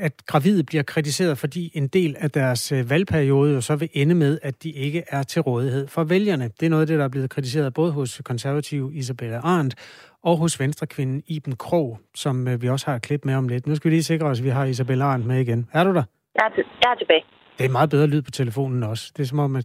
[0.00, 4.38] at gravide bliver kritiseret, fordi en del af deres valgperiode jo så vil ende med,
[4.42, 6.50] at de ikke er til rådighed for vælgerne.
[6.60, 9.74] Det er noget af det, der er blevet kritiseret både hos konservativ Isabella Arndt
[10.22, 13.66] og hos venstrekvinden Iben Krog, som øh, vi også har et klip med om lidt.
[13.66, 15.68] Nu skal vi lige sikre os, at vi har Isabella Arndt med igen.
[15.72, 16.02] Er du der?
[16.34, 17.24] Jeg er, til, jeg er tilbage.
[17.58, 19.12] Det er meget bedre lyd på telefonen også.
[19.16, 19.64] Det er som om, at...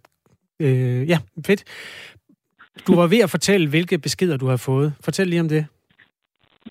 [0.59, 1.63] Øh, ja, fedt.
[2.87, 4.93] Du var ved at fortælle, hvilke beskeder du har fået.
[5.05, 5.65] Fortæl lige om det.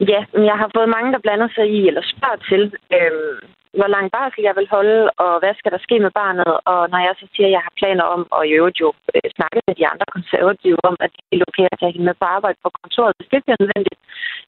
[0.00, 0.20] Ja,
[0.50, 2.62] jeg har fået mange, der blander sig i eller spørger til,
[2.92, 3.38] øh,
[3.78, 6.50] hvor lang barsel jeg vil holde, og hvad skal der ske med barnet.
[6.72, 9.28] Og når jeg så siger, at jeg har planer om at i øvrigt jo øh,
[9.36, 12.70] snakke med de andre konservative om, at de lokerer til hende med på arbejde på
[12.80, 14.00] kontoret, hvis det bliver nødvendigt,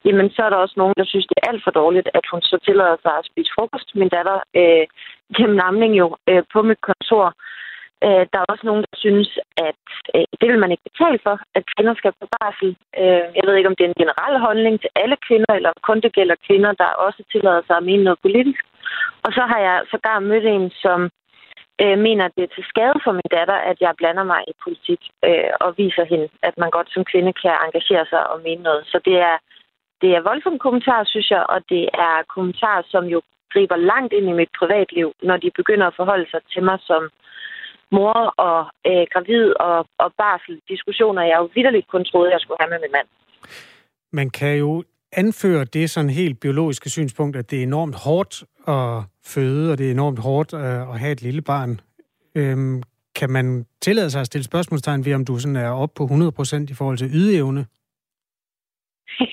[0.07, 2.41] jamen så er der også nogen, der synes, det er alt for dårligt, at hun
[2.41, 3.87] så tillader sig at spise frokost.
[3.99, 4.85] Min datter øh,
[5.37, 7.25] gennem namning jo øh, på mit kontor.
[8.05, 9.29] Øh, der er også nogen, der synes,
[9.69, 12.69] at øh, det vil man ikke betale for, at kvinder skal på barsel.
[13.01, 16.01] Øh, jeg ved ikke, om det er en generel holdning til alle kvinder, eller kun
[16.05, 18.63] det gælder kvinder, der også tillader sig at mene noget politisk.
[19.25, 20.99] Og så har jeg sågar mødt en, som
[21.81, 24.53] øh, mener, at det er til skade for min datter, at jeg blander mig i
[24.63, 28.63] politik øh, og viser hende, at man godt som kvinde kan engagere sig og mene
[28.63, 28.83] noget.
[28.91, 29.37] Så det er,
[30.01, 33.21] det er voldsomme kommentarer, synes jeg, og det er kommentarer, som jo
[33.53, 37.09] griber langt ind i mit privatliv, når de begynder at forholde sig til mig som
[37.91, 38.17] mor
[38.47, 38.59] og
[38.89, 40.61] øh, gravid og, og barsel.
[40.69, 43.07] Diskussioner, jeg jo vidderligt kun troede, jeg skulle have med min mand.
[44.11, 49.03] Man kan jo anføre det sådan helt biologiske synspunkt, at det er enormt hårdt at
[49.25, 51.79] føde, og det er enormt hårdt øh, at have et lille barn.
[52.35, 52.83] Øhm,
[53.15, 56.65] kan man tillade sig at stille spørgsmålstegn ved, om du sådan er oppe på 100%
[56.69, 57.65] i forhold til ydeevne?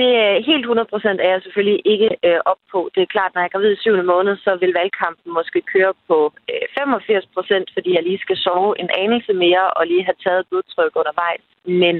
[0.00, 2.90] Det er helt 100% er jeg selvfølgelig ikke øh, op på.
[2.94, 5.94] Det er klart, når jeg er gravid i syvende måned, så vil valgkampen måske køre
[6.08, 10.46] på øh, 85%, fordi jeg lige skal sove en anelse mere og lige have taget
[10.48, 11.44] blodtryk undervejs.
[11.82, 11.94] Men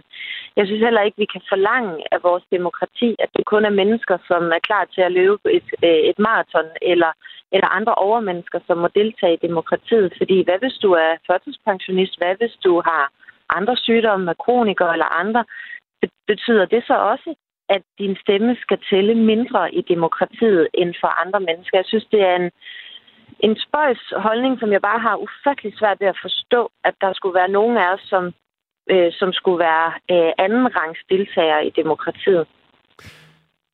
[0.56, 4.16] jeg synes heller ikke, vi kan forlange af vores demokrati, at det kun er mennesker,
[4.28, 7.12] som er klar til at løbe et, øh, et maraton, eller,
[7.52, 10.12] eller andre overmennesker, som må deltage i demokratiet.
[10.18, 12.14] Fordi hvad hvis du er førtidspensionist?
[12.18, 13.04] Hvad hvis du har
[13.58, 15.44] andre sygdomme, med kronikere eller andre?
[16.26, 17.34] Betyder det så også,
[17.68, 21.78] at din stemme skal tælle mindre i demokratiet end for andre mennesker.
[21.78, 22.50] Jeg synes, det er en,
[23.40, 27.34] en spøjs holdning, som jeg bare har ufattelig svært ved at forstå, at der skulle
[27.34, 28.24] være nogen af os, som,
[28.90, 32.46] øh, som skulle være øh, anden rangs deltagere i demokratiet.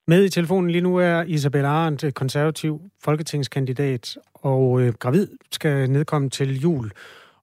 [0.07, 6.31] Med i telefonen lige nu er Isabel Arendt, konservativ folketingskandidat, og øh, gravid skal nedkomme
[6.31, 6.91] til jul.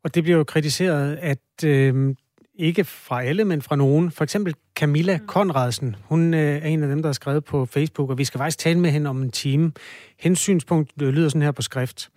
[0.04, 2.16] Og det bliver jo kritiseret, at øh,
[2.58, 4.12] ikke fra alle, men fra nogen.
[4.12, 5.28] For eksempel Camilla mm.
[5.28, 5.96] Konradsen.
[6.04, 8.58] Hun øh, er en af dem, der har skrevet på Facebook, og vi skal faktisk
[8.58, 9.72] tale med hende om en time.
[10.20, 12.10] Hendes synspunkt lyder sådan her på skrift.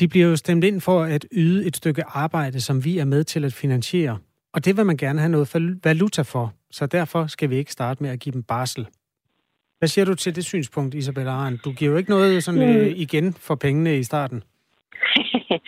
[0.00, 3.24] De bliver jo stemt ind for at yde et stykke arbejde, som vi er med
[3.24, 4.18] til at finansiere.
[4.52, 8.02] Og det vil man gerne have noget valuta for, så derfor skal vi ikke starte
[8.02, 8.86] med at give dem barsel.
[9.78, 11.64] Hvad siger du til det synspunkt, Isabella Arendt?
[11.64, 12.76] Du giver jo ikke noget sådan, mm.
[12.76, 14.42] øh, igen for pengene i starten.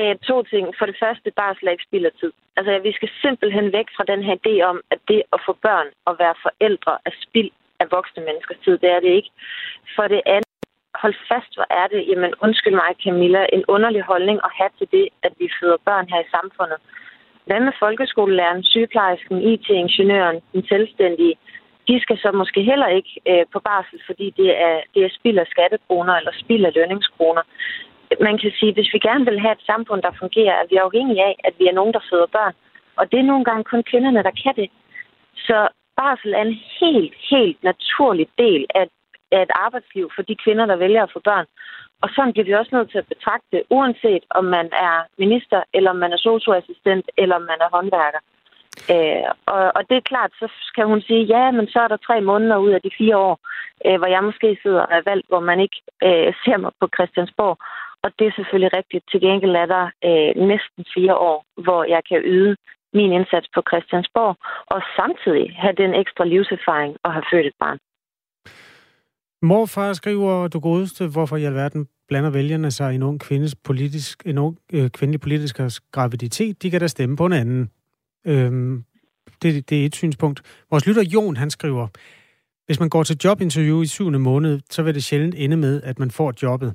[0.00, 0.64] Øh, to ting.
[0.78, 2.32] For det første, barsel er ikke spild af tid.
[2.56, 5.88] Altså, vi skal simpelthen væk fra den her idé om, at det at få børn
[6.04, 8.78] og være forældre er spild af voksne menneskers tid.
[8.78, 9.30] Det er det ikke.
[9.96, 10.54] For det andet,
[11.02, 14.88] hold fast, hvor er det, jamen undskyld mig, Camilla, en underlig holdning at have til
[14.96, 16.78] det, at vi føder børn her i samfundet.
[17.46, 21.34] Hvad med folkeskolelæreren, sygeplejersken, IT-ingeniøren, den selvstændige?
[21.88, 25.38] De skal så måske heller ikke øh, på barsel, fordi det er, det er spild
[25.38, 27.42] af skattekroner eller spild af lønningskroner
[28.20, 31.24] man kan sige, hvis vi gerne vil have et samfund, der fungerer, er vi afhængige
[31.24, 32.54] af, at vi er nogen, der føder børn.
[32.96, 34.70] Og det er nogle gange kun kvinderne, der kan det.
[35.36, 38.86] Så barsel er en helt, helt naturlig del af,
[39.32, 41.46] af et arbejdsliv for de kvinder, der vælger at få børn.
[42.02, 45.60] Og sådan bliver vi også nødt til at betragte det, uanset om man er minister,
[45.74, 48.20] eller om man er socioassistent, eller om man er håndværker.
[48.94, 50.46] Øh, og, og det er klart, så
[50.76, 53.36] kan hun sige, ja, men så er der tre måneder ud af de fire år,
[53.86, 56.88] øh, hvor jeg måske sidder og er valgt, hvor man ikke øh, ser mig på
[56.94, 57.56] Christiansborg.
[58.04, 59.04] Og det er selvfølgelig rigtigt.
[59.10, 62.56] Til gengæld er der øh, næsten fire år, hvor jeg kan yde
[62.98, 64.34] min indsats på Christiansborg,
[64.74, 67.78] og samtidig have den ekstra livserfaring og have født et barn.
[69.42, 74.22] Morfar skriver, du godeste, hvorfor i alverden blander vælgerne sig i en ung, kvindes politisk,
[74.26, 75.56] en ung øh, kvindelig politisk
[75.92, 76.62] graviditet.
[76.62, 77.70] De kan da stemme på en anden.
[78.26, 78.84] Øhm,
[79.42, 80.64] det, det er et synspunkt.
[80.70, 81.86] Vores lytter Jon, han skriver,
[82.66, 85.98] hvis man går til jobinterview i syvende måned, så vil det sjældent ende med, at
[85.98, 86.74] man får jobbet.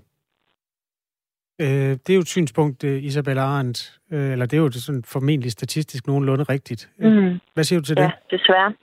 [1.63, 3.79] Øh, det er jo et synspunkt, øh, Isabella Arendt,
[4.13, 6.89] øh, eller det er jo sådan formentlig statistisk nogenlunde rigtigt.
[6.97, 7.39] Mm.
[7.53, 8.03] Hvad siger du til det?
[8.03, 8.73] Ja, desværre.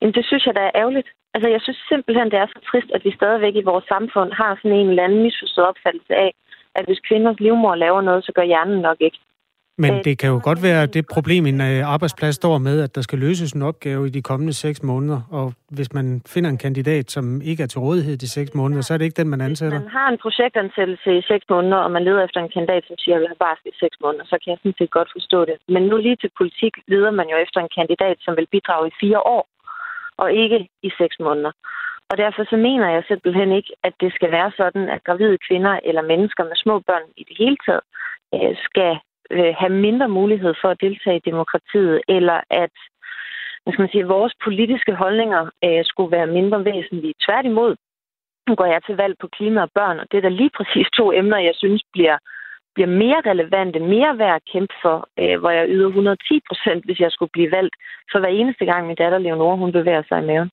[0.00, 1.08] Jamen, det synes jeg, der er ærgerligt.
[1.34, 4.50] Altså, jeg synes simpelthen, det er så trist, at vi stadigvæk i vores samfund har
[4.56, 6.30] sådan en eller anden misforstået opfattelse af,
[6.78, 9.18] at hvis kvinders livmor laver noget, så gør hjernen nok ikke.
[9.84, 13.02] Men det kan jo godt være det problem, en øh, arbejdsplads står med, at der
[13.08, 15.20] skal løses en opgave i de kommende seks måneder.
[15.38, 18.90] Og hvis man finder en kandidat, som ikke er til rådighed de seks måneder, så
[18.94, 19.78] er det ikke den, man ansætter.
[19.78, 22.96] Hvis man har en projektansættelse i seks måneder, og man leder efter en kandidat, som
[22.98, 25.38] siger, at vi har bare i seks måneder, så kan jeg sådan set godt forstå
[25.44, 25.56] det.
[25.74, 28.98] Men nu lige til politik leder man jo efter en kandidat, som vil bidrage i
[29.02, 29.44] fire år,
[30.22, 30.58] og ikke
[30.88, 31.52] i seks måneder.
[32.10, 35.74] Og derfor så mener jeg simpelthen ikke, at det skal være sådan, at gravide kvinder
[35.88, 37.84] eller mennesker med små børn i det hele taget
[38.34, 38.92] øh, skal
[39.36, 42.74] øh, have mindre mulighed for at deltage i demokratiet, eller at
[43.62, 47.14] hvad skal man sige, vores politiske holdninger øh, skulle være mindre væsentlige.
[47.26, 47.76] Tværtimod
[48.56, 51.12] går jeg til valg på klima og børn, og det er da lige præcis to
[51.12, 52.16] emner, jeg synes bliver,
[52.74, 57.00] bliver mere relevante, mere værd at kæmpe for, øh, hvor jeg yder 110 procent, hvis
[57.00, 57.74] jeg skulle blive valgt,
[58.12, 60.50] for hver eneste gang min datter Leonora, hun bevæger sig i maven.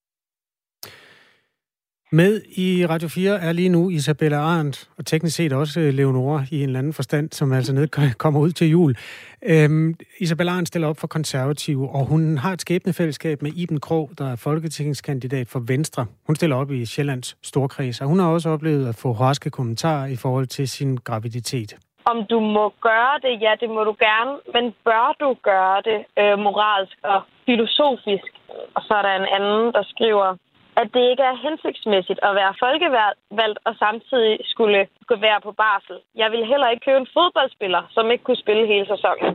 [2.11, 6.43] Med i Radio 4 er lige nu Isabella Arndt, og teknisk set også øh, Leonora
[6.51, 7.87] i en eller anden forstand, som altså ned
[8.23, 8.95] kommer ud til jul.
[9.43, 14.09] Øhm, Isabella Arndt stiller op for konservative, og hun har et skæbnefællesskab med Iben Krog,
[14.17, 16.05] der er folketingskandidat for Venstre.
[16.27, 20.07] Hun stiller op i Sjællands Storkreds, og hun har også oplevet at få raske kommentarer
[20.07, 21.77] i forhold til sin graviditet.
[22.05, 25.99] Om du må gøre det, ja, det må du gerne, men bør du gøre det
[26.19, 28.31] øh, moralsk og filosofisk?
[28.75, 30.35] Og så er der en anden, der skriver,
[30.81, 35.97] at det ikke er hensigtsmæssigt at være folkevalgt og samtidig skulle gå være på barsel.
[36.21, 39.29] Jeg vil heller ikke købe en fodboldspiller, som ikke kunne spille hele sæsonen.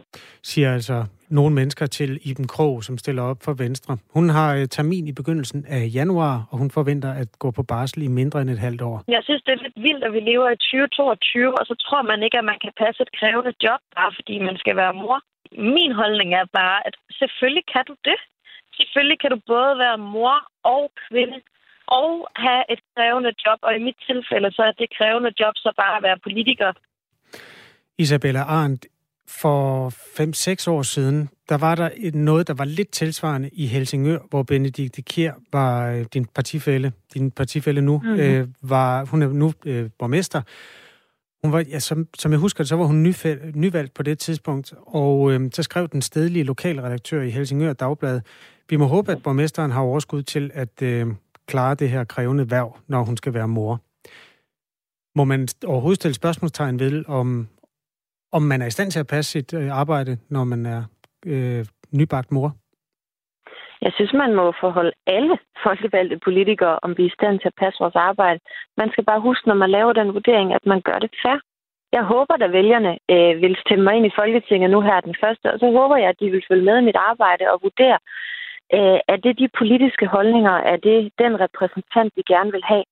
[0.51, 0.97] Siger altså
[1.39, 3.93] nogle mennesker til Iben Krog, som stiller op for Venstre.
[4.17, 8.03] Hun har øh, termin i begyndelsen af januar, og hun forventer at gå på barsel
[8.03, 8.97] i mindre end et halvt år.
[9.17, 12.23] Jeg synes, det er lidt vildt, at vi lever i 2022, og så tror man
[12.23, 15.19] ikke, at man kan passe et krævende job, bare fordi man skal være mor.
[15.77, 18.19] Min holdning er bare, at selvfølgelig kan du det.
[18.77, 20.39] Selvfølgelig kan du både være mor
[20.75, 21.39] og kvinde
[21.87, 25.71] og have et krævende job, og i mit tilfælde så er det krævende job så
[25.77, 26.73] bare at være politiker.
[27.99, 28.87] Isabella Arndt,
[29.29, 34.43] for 5-6 år siden, der var der noget, der var lidt tilsvarende i Helsingør, hvor
[34.43, 38.21] Benedikte Kier var øh, din partifælle, din partifælle nu, mm-hmm.
[38.21, 40.43] øh, var, hun er nu øh, borgmester.
[41.45, 44.75] Hun var, ja, som, som jeg husker så var hun nyfæld, nyvalgt på det tidspunkt,
[44.87, 48.21] og øhm, så skrev den stedlige lokalredaktør i Helsingør Dagblad,
[48.69, 51.07] vi må håbe, at borgmesteren har overskud til at øh,
[51.47, 53.81] klare det her krævende værv, når hun skal være mor.
[55.19, 57.49] Må man overhovedet stille spørgsmålstegn ved, om,
[58.33, 60.85] om man er i stand til at passe sit øh, arbejde, når man er
[61.27, 62.57] øh, nybagt mor?
[63.83, 67.61] Jeg synes, man må forholde alle folkevalgte politikere, om vi er i stand til at
[67.63, 68.41] passe vores arbejde.
[68.77, 71.39] Man skal bare huske, når man laver den vurdering, at man gør det fair.
[71.93, 75.53] Jeg håber, at vælgerne øh, vil stemme mig ind i Folketinget nu her den første,
[75.53, 77.99] og så håber jeg, at de vil følge med i mit arbejde og vurdere,
[78.77, 82.85] øh, er det de politiske holdninger, er det den repræsentant, vi gerne vil have.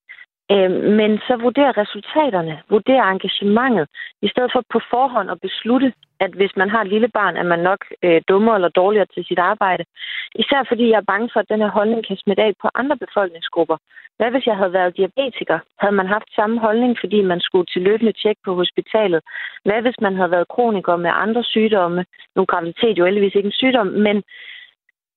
[0.53, 3.87] Øh, men så vurderer resultaterne, vurderer engagementet,
[4.23, 7.43] i stedet for på forhånd at beslutte, at hvis man har et lille barn, er
[7.53, 9.85] man nok øh, dummere eller dårligere til sit arbejde.
[10.35, 12.97] Især fordi jeg er bange for, at den her holdning kan smitte af på andre
[12.97, 13.77] befolkningsgrupper.
[14.17, 15.59] Hvad hvis jeg havde været diabetiker?
[15.81, 19.21] Havde man haft samme holdning, fordi man skulle til løbende tjek på hospitalet?
[19.65, 22.05] Hvad hvis man havde været kroniker med andre sygdomme?
[22.35, 24.23] Nu er graviditet jo heldigvis ikke en sygdom, men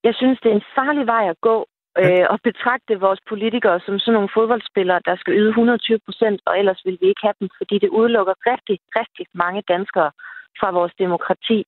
[0.04, 1.66] jeg synes, det er en farlig vej at gå
[2.02, 6.54] øh, og betragte vores politikere som sådan nogle fodboldspillere, der skal yde 120 procent, og
[6.60, 10.12] ellers vil vi ikke have dem, fordi det udelukker rigtig, rigtig mange danskere
[10.60, 11.60] fra vores demokrati,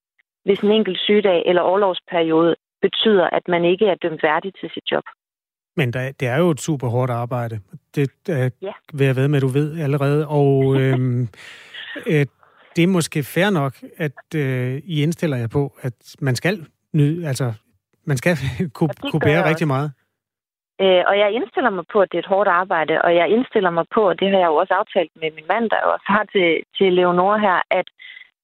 [0.45, 4.91] hvis en enkelt sygedag eller overlovsperiode betyder, at man ikke er dømt værdig til sit
[4.91, 5.03] job.
[5.79, 7.59] Men der, det er jo et super hårdt arbejde.
[7.95, 8.73] Det øh, ja.
[8.93, 10.27] vil jeg ved med, at du ved allerede.
[10.27, 11.19] Og øh,
[12.07, 12.25] øh,
[12.75, 17.27] det er måske fair nok, at øh, I indstiller jer på, at man skal nyde,
[17.27, 17.53] altså
[18.05, 18.37] man skal
[18.73, 19.91] kunne, kunne bære rigtig meget.
[20.81, 23.69] Øh, og jeg indstiller mig på, at det er et hårdt arbejde, og jeg indstiller
[23.69, 26.25] mig på, og det har jeg jo også aftalt med min mand, der også har
[26.33, 27.87] til, til Leonora her, at,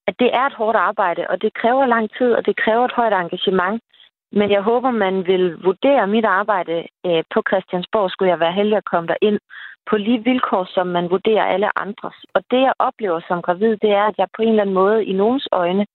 [0.08, 2.98] at det er et hårdt arbejde, og det kræver lang tid, og det kræver et
[3.00, 3.82] højt engagement.
[4.32, 6.76] Men jeg håber, man vil vurdere mit arbejde
[7.06, 9.40] øh, på Christiansborg, skulle jeg være heldig at komme der ind
[9.90, 12.18] på lige vilkår, som man vurderer alle andres.
[12.36, 15.06] Og det, jeg oplever som gravid, det er, at jeg på en eller anden måde
[15.06, 15.86] i nogens øjne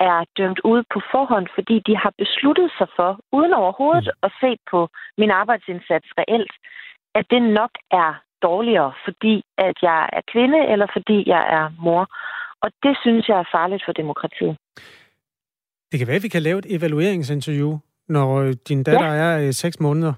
[0.00, 4.26] er dømt ud på forhånd, fordi de har besluttet sig for, uden overhovedet mm.
[4.26, 4.88] at se på
[5.18, 6.54] min arbejdsindsats reelt,
[7.14, 12.04] at det nok er dårligere, fordi at jeg er kvinde, eller fordi jeg er mor.
[12.62, 14.56] Og det synes jeg er farligt for demokratiet.
[15.90, 17.72] Det kan være, at vi kan lave et evalueringsinterview,
[18.08, 19.22] når øh, din datter ja.
[19.22, 20.12] er øh, seks måneder.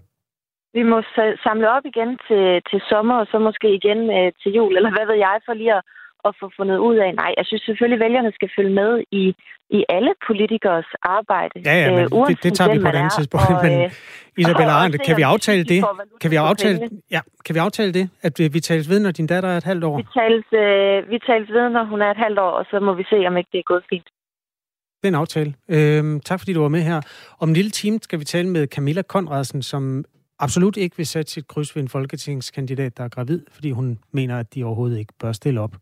[0.74, 1.02] Vi må
[1.46, 5.06] samle op igen til, til sommer, og så måske igen øh, til jul, eller hvad
[5.06, 5.82] ved jeg, for lige at
[6.28, 7.10] at få fundet ud af.
[7.22, 9.24] Nej, jeg synes selvfølgelig, at vælgerne skal følge med i,
[9.78, 11.56] i alle politikers arbejde.
[11.68, 13.46] Ja, ja, men øh, det, det tager vi på et andet tidspunkt.
[13.50, 13.90] Og, men øh,
[14.42, 15.80] Isabella Arndt, kan vi aftale det?
[16.20, 16.78] Kan vi aftale,
[17.10, 19.64] ja, kan vi aftale det, at vi, vi tales ved, når din datter er et
[19.64, 19.96] halvt år?
[19.96, 22.92] Vi tales, øh, vi tales ved, når hun er et halvt år, og så må
[22.94, 24.08] vi se, om ikke det er gået fint.
[24.98, 25.54] Det er en aftale.
[25.68, 27.00] Øhm, tak fordi du var med her.
[27.40, 30.04] Om en lille time skal vi tale med Camilla Konradsen, som
[30.38, 34.38] absolut ikke vil sætte sit kryds ved en folketingskandidat, der er gravid, fordi hun mener,
[34.38, 35.74] at de overhovedet ikke bør stille op.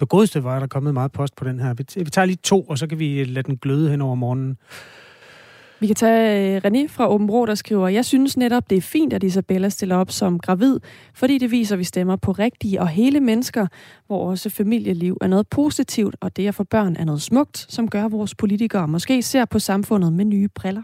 [0.00, 1.74] Det godeste var, at der er kommet meget post på den her.
[1.74, 4.56] Vi tager lige to, og så kan vi lade den gløde hen over morgenen.
[5.80, 8.82] Vi kan tage øh, René fra Åben Rå, der skriver, Jeg synes netop, det er
[8.82, 10.80] fint, at Isabella stiller op som gravid,
[11.14, 13.66] fordi det viser, at vi stemmer på rigtige og hele mennesker,
[14.06, 17.88] hvor også familieliv er noget positivt, og det at få børn er noget smukt, som
[17.88, 20.82] gør vores politikere måske ser på samfundet med nye briller.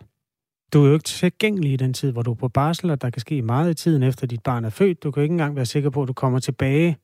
[0.72, 3.10] Du er jo ikke tilgængelig i den tid, hvor du er på barsel, og der
[3.10, 5.02] kan ske meget i tiden efter dit barn er født.
[5.02, 6.96] Du kan ikke engang være sikker på, at du kommer tilbage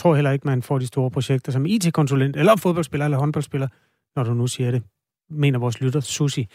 [0.00, 3.68] tror heller ikke, man får de store projekter som IT-konsulent, eller fodboldspiller, eller håndboldspiller,
[4.16, 4.82] når du nu siger det,
[5.30, 6.48] mener vores lytter Susi.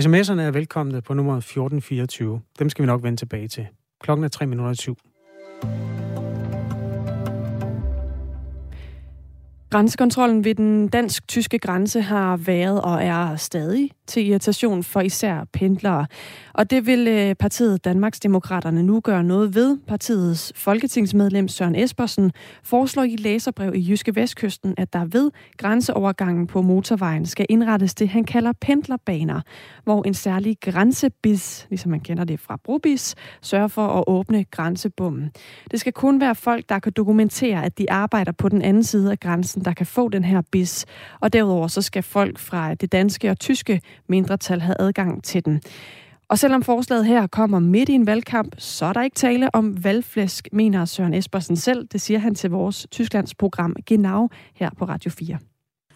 [0.00, 2.40] SMS'erne er velkomne på nummer 1424.
[2.58, 3.66] Dem skal vi nok vende tilbage til.
[4.00, 4.96] Klokken er 3 minutter 7.
[9.74, 16.06] Grænsekontrollen ved den dansk-tyske grænse har været og er stadig til irritation for især pendlere.
[16.52, 19.78] Og det vil øh, partiet Danmarks Demokraterne nu gøre noget ved.
[19.86, 26.62] Partiets folketingsmedlem Søren Espersen foreslår i læserbrev i Jyske Vestkysten, at der ved grænseovergangen på
[26.62, 29.40] motorvejen skal indrettes det, han kalder pendlerbaner,
[29.84, 35.30] hvor en særlig grænsebis, ligesom man kender det fra Brobis, sørger for at åbne grænsebommen.
[35.70, 39.10] Det skal kun være folk, der kan dokumentere, at de arbejder på den anden side
[39.10, 40.86] af grænsen, der kan få den her bis.
[41.20, 45.60] Og derudover så skal folk fra det danske og tyske mindretal have adgang til den.
[46.28, 49.84] Og selvom forslaget her kommer midt i en valgkamp, så er der ikke tale om
[49.84, 51.86] valgflæsk, mener Søren Espersen selv.
[51.92, 55.38] Det siger han til vores Tysklandsprogram Genau her på Radio 4.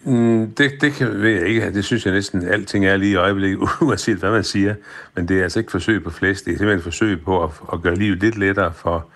[0.03, 1.73] Mm, det, det kan, ved jeg ikke.
[1.73, 4.75] Det synes jeg næsten, alting er lige i øjeblikket, uanset hvad man siger.
[5.15, 6.45] Men det er altså ikke forsøg på flest.
[6.45, 9.09] Det er simpelthen et forsøg på at, at gøre livet lidt lettere for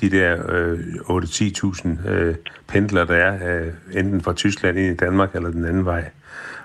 [0.00, 2.34] de der øh, 8-10.000 øh,
[2.66, 6.10] pendler, der er øh, enten fra Tyskland ind i Danmark eller den anden vej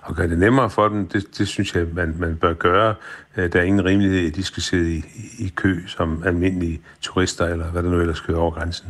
[0.03, 2.95] og gøre det nemmere for dem, det, det synes jeg, man, man bør gøre.
[3.37, 5.03] Øh, der er ingen rimelighed i, at de skal sidde i,
[5.39, 8.87] i kø som almindelige turister, eller hvad der nu ellers kører over grænsen.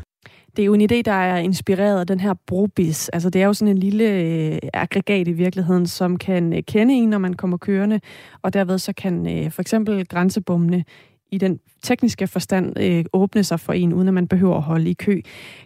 [0.56, 3.10] Det er jo en idé, der er inspireret af den her brobis.
[3.10, 6.94] Altså, det er jo sådan en lille øh, aggregat i virkeligheden, som kan øh, kende
[6.94, 8.00] en, når man kommer kørende,
[8.42, 10.84] og derved så kan øh, for eksempel grænsebommene
[11.34, 14.90] i den tekniske forstand øh, åbne sig for en, uden at man behøver at holde
[14.90, 15.22] i kø.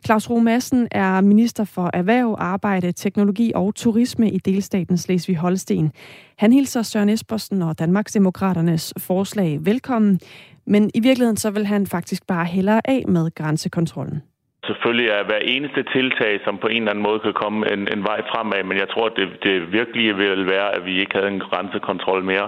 [0.06, 5.92] Claus Rue Madsen er minister for Erhverv, Arbejde, Teknologi og Turisme i delstaten Slesvig-Holsten.
[6.38, 10.20] Han hilser Søren Espersen og Danmarksdemokraternes forslag velkommen,
[10.66, 14.22] men i virkeligheden så vil han faktisk bare hellere af med grænsekontrollen.
[14.66, 18.04] Selvfølgelig er hver eneste tiltag, som på en eller anden måde kan komme en, en
[18.04, 21.32] vej fremad, men jeg tror, at det, det virkelige vil være, at vi ikke havde
[21.36, 22.48] en grænsekontrol mere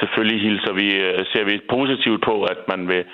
[0.00, 3.04] selvfølgelig hilser vi, øh, ser vi positivt på, at man vil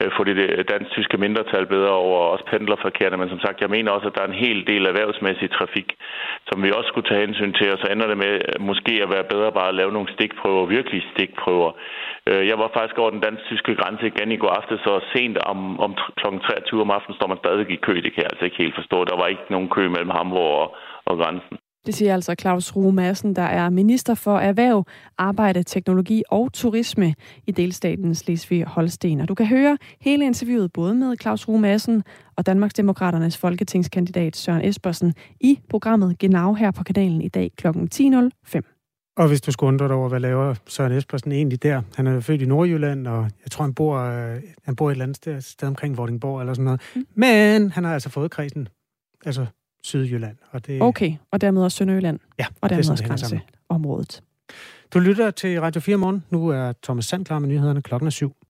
[0.00, 3.90] øh, få det øh, dansk-tyske mindretal bedre over også pendlerforkerte, men som sagt, jeg mener
[3.92, 5.88] også, at der er en hel del erhvervsmæssig trafik,
[6.48, 9.30] som vi også skulle tage hensyn til, og så ender det med måske at være
[9.32, 11.70] bedre bare at lave nogle stikprøver, virkelig stikprøver.
[12.50, 15.94] Jeg var faktisk over den dansk-tyske grænse igen i går aftes, så sent om, om
[15.94, 16.26] kl.
[16.48, 17.94] 23 om aftenen står man stadig i kø.
[17.94, 19.04] Det kan jeg altså ikke helt forstå.
[19.04, 21.58] Der var ikke nogen kø mellem Hamburg og, og grænsen.
[21.86, 24.84] Det siger altså Claus Rue Madsen, der er minister for Erhverv,
[25.18, 27.14] Arbejde, Teknologi og Turisme
[27.46, 29.20] i delstaten Slesvig-Holsten.
[29.20, 32.02] Og du kan høre hele interviewet både med Claus Rue Madsen
[32.36, 37.66] og Danmarksdemokraternes folketingskandidat Søren Espersen i programmet Genau her på kanalen i dag kl.
[37.66, 39.14] 10.05.
[39.16, 41.82] Og hvis du skulle undre dig over, hvad laver Søren Espersen egentlig der?
[41.96, 45.04] Han er født i Nordjylland, og jeg tror, han bor, øh, han bor et eller
[45.04, 46.80] andet sted, sted omkring Vordingborg eller sådan noget.
[46.96, 47.06] Mm.
[47.14, 48.68] Men han har altså fået krisen,
[49.24, 49.46] altså
[49.82, 50.36] Sydjylland.
[50.50, 52.18] Og det, okay, og dermed også Sønderjylland.
[52.38, 54.22] Ja, og dermed også grænseområdet.
[54.94, 56.24] Du lytter til Radio 4 morgen.
[56.30, 58.36] Nu er Thomas Sand klar med nyhederne klokken er syv.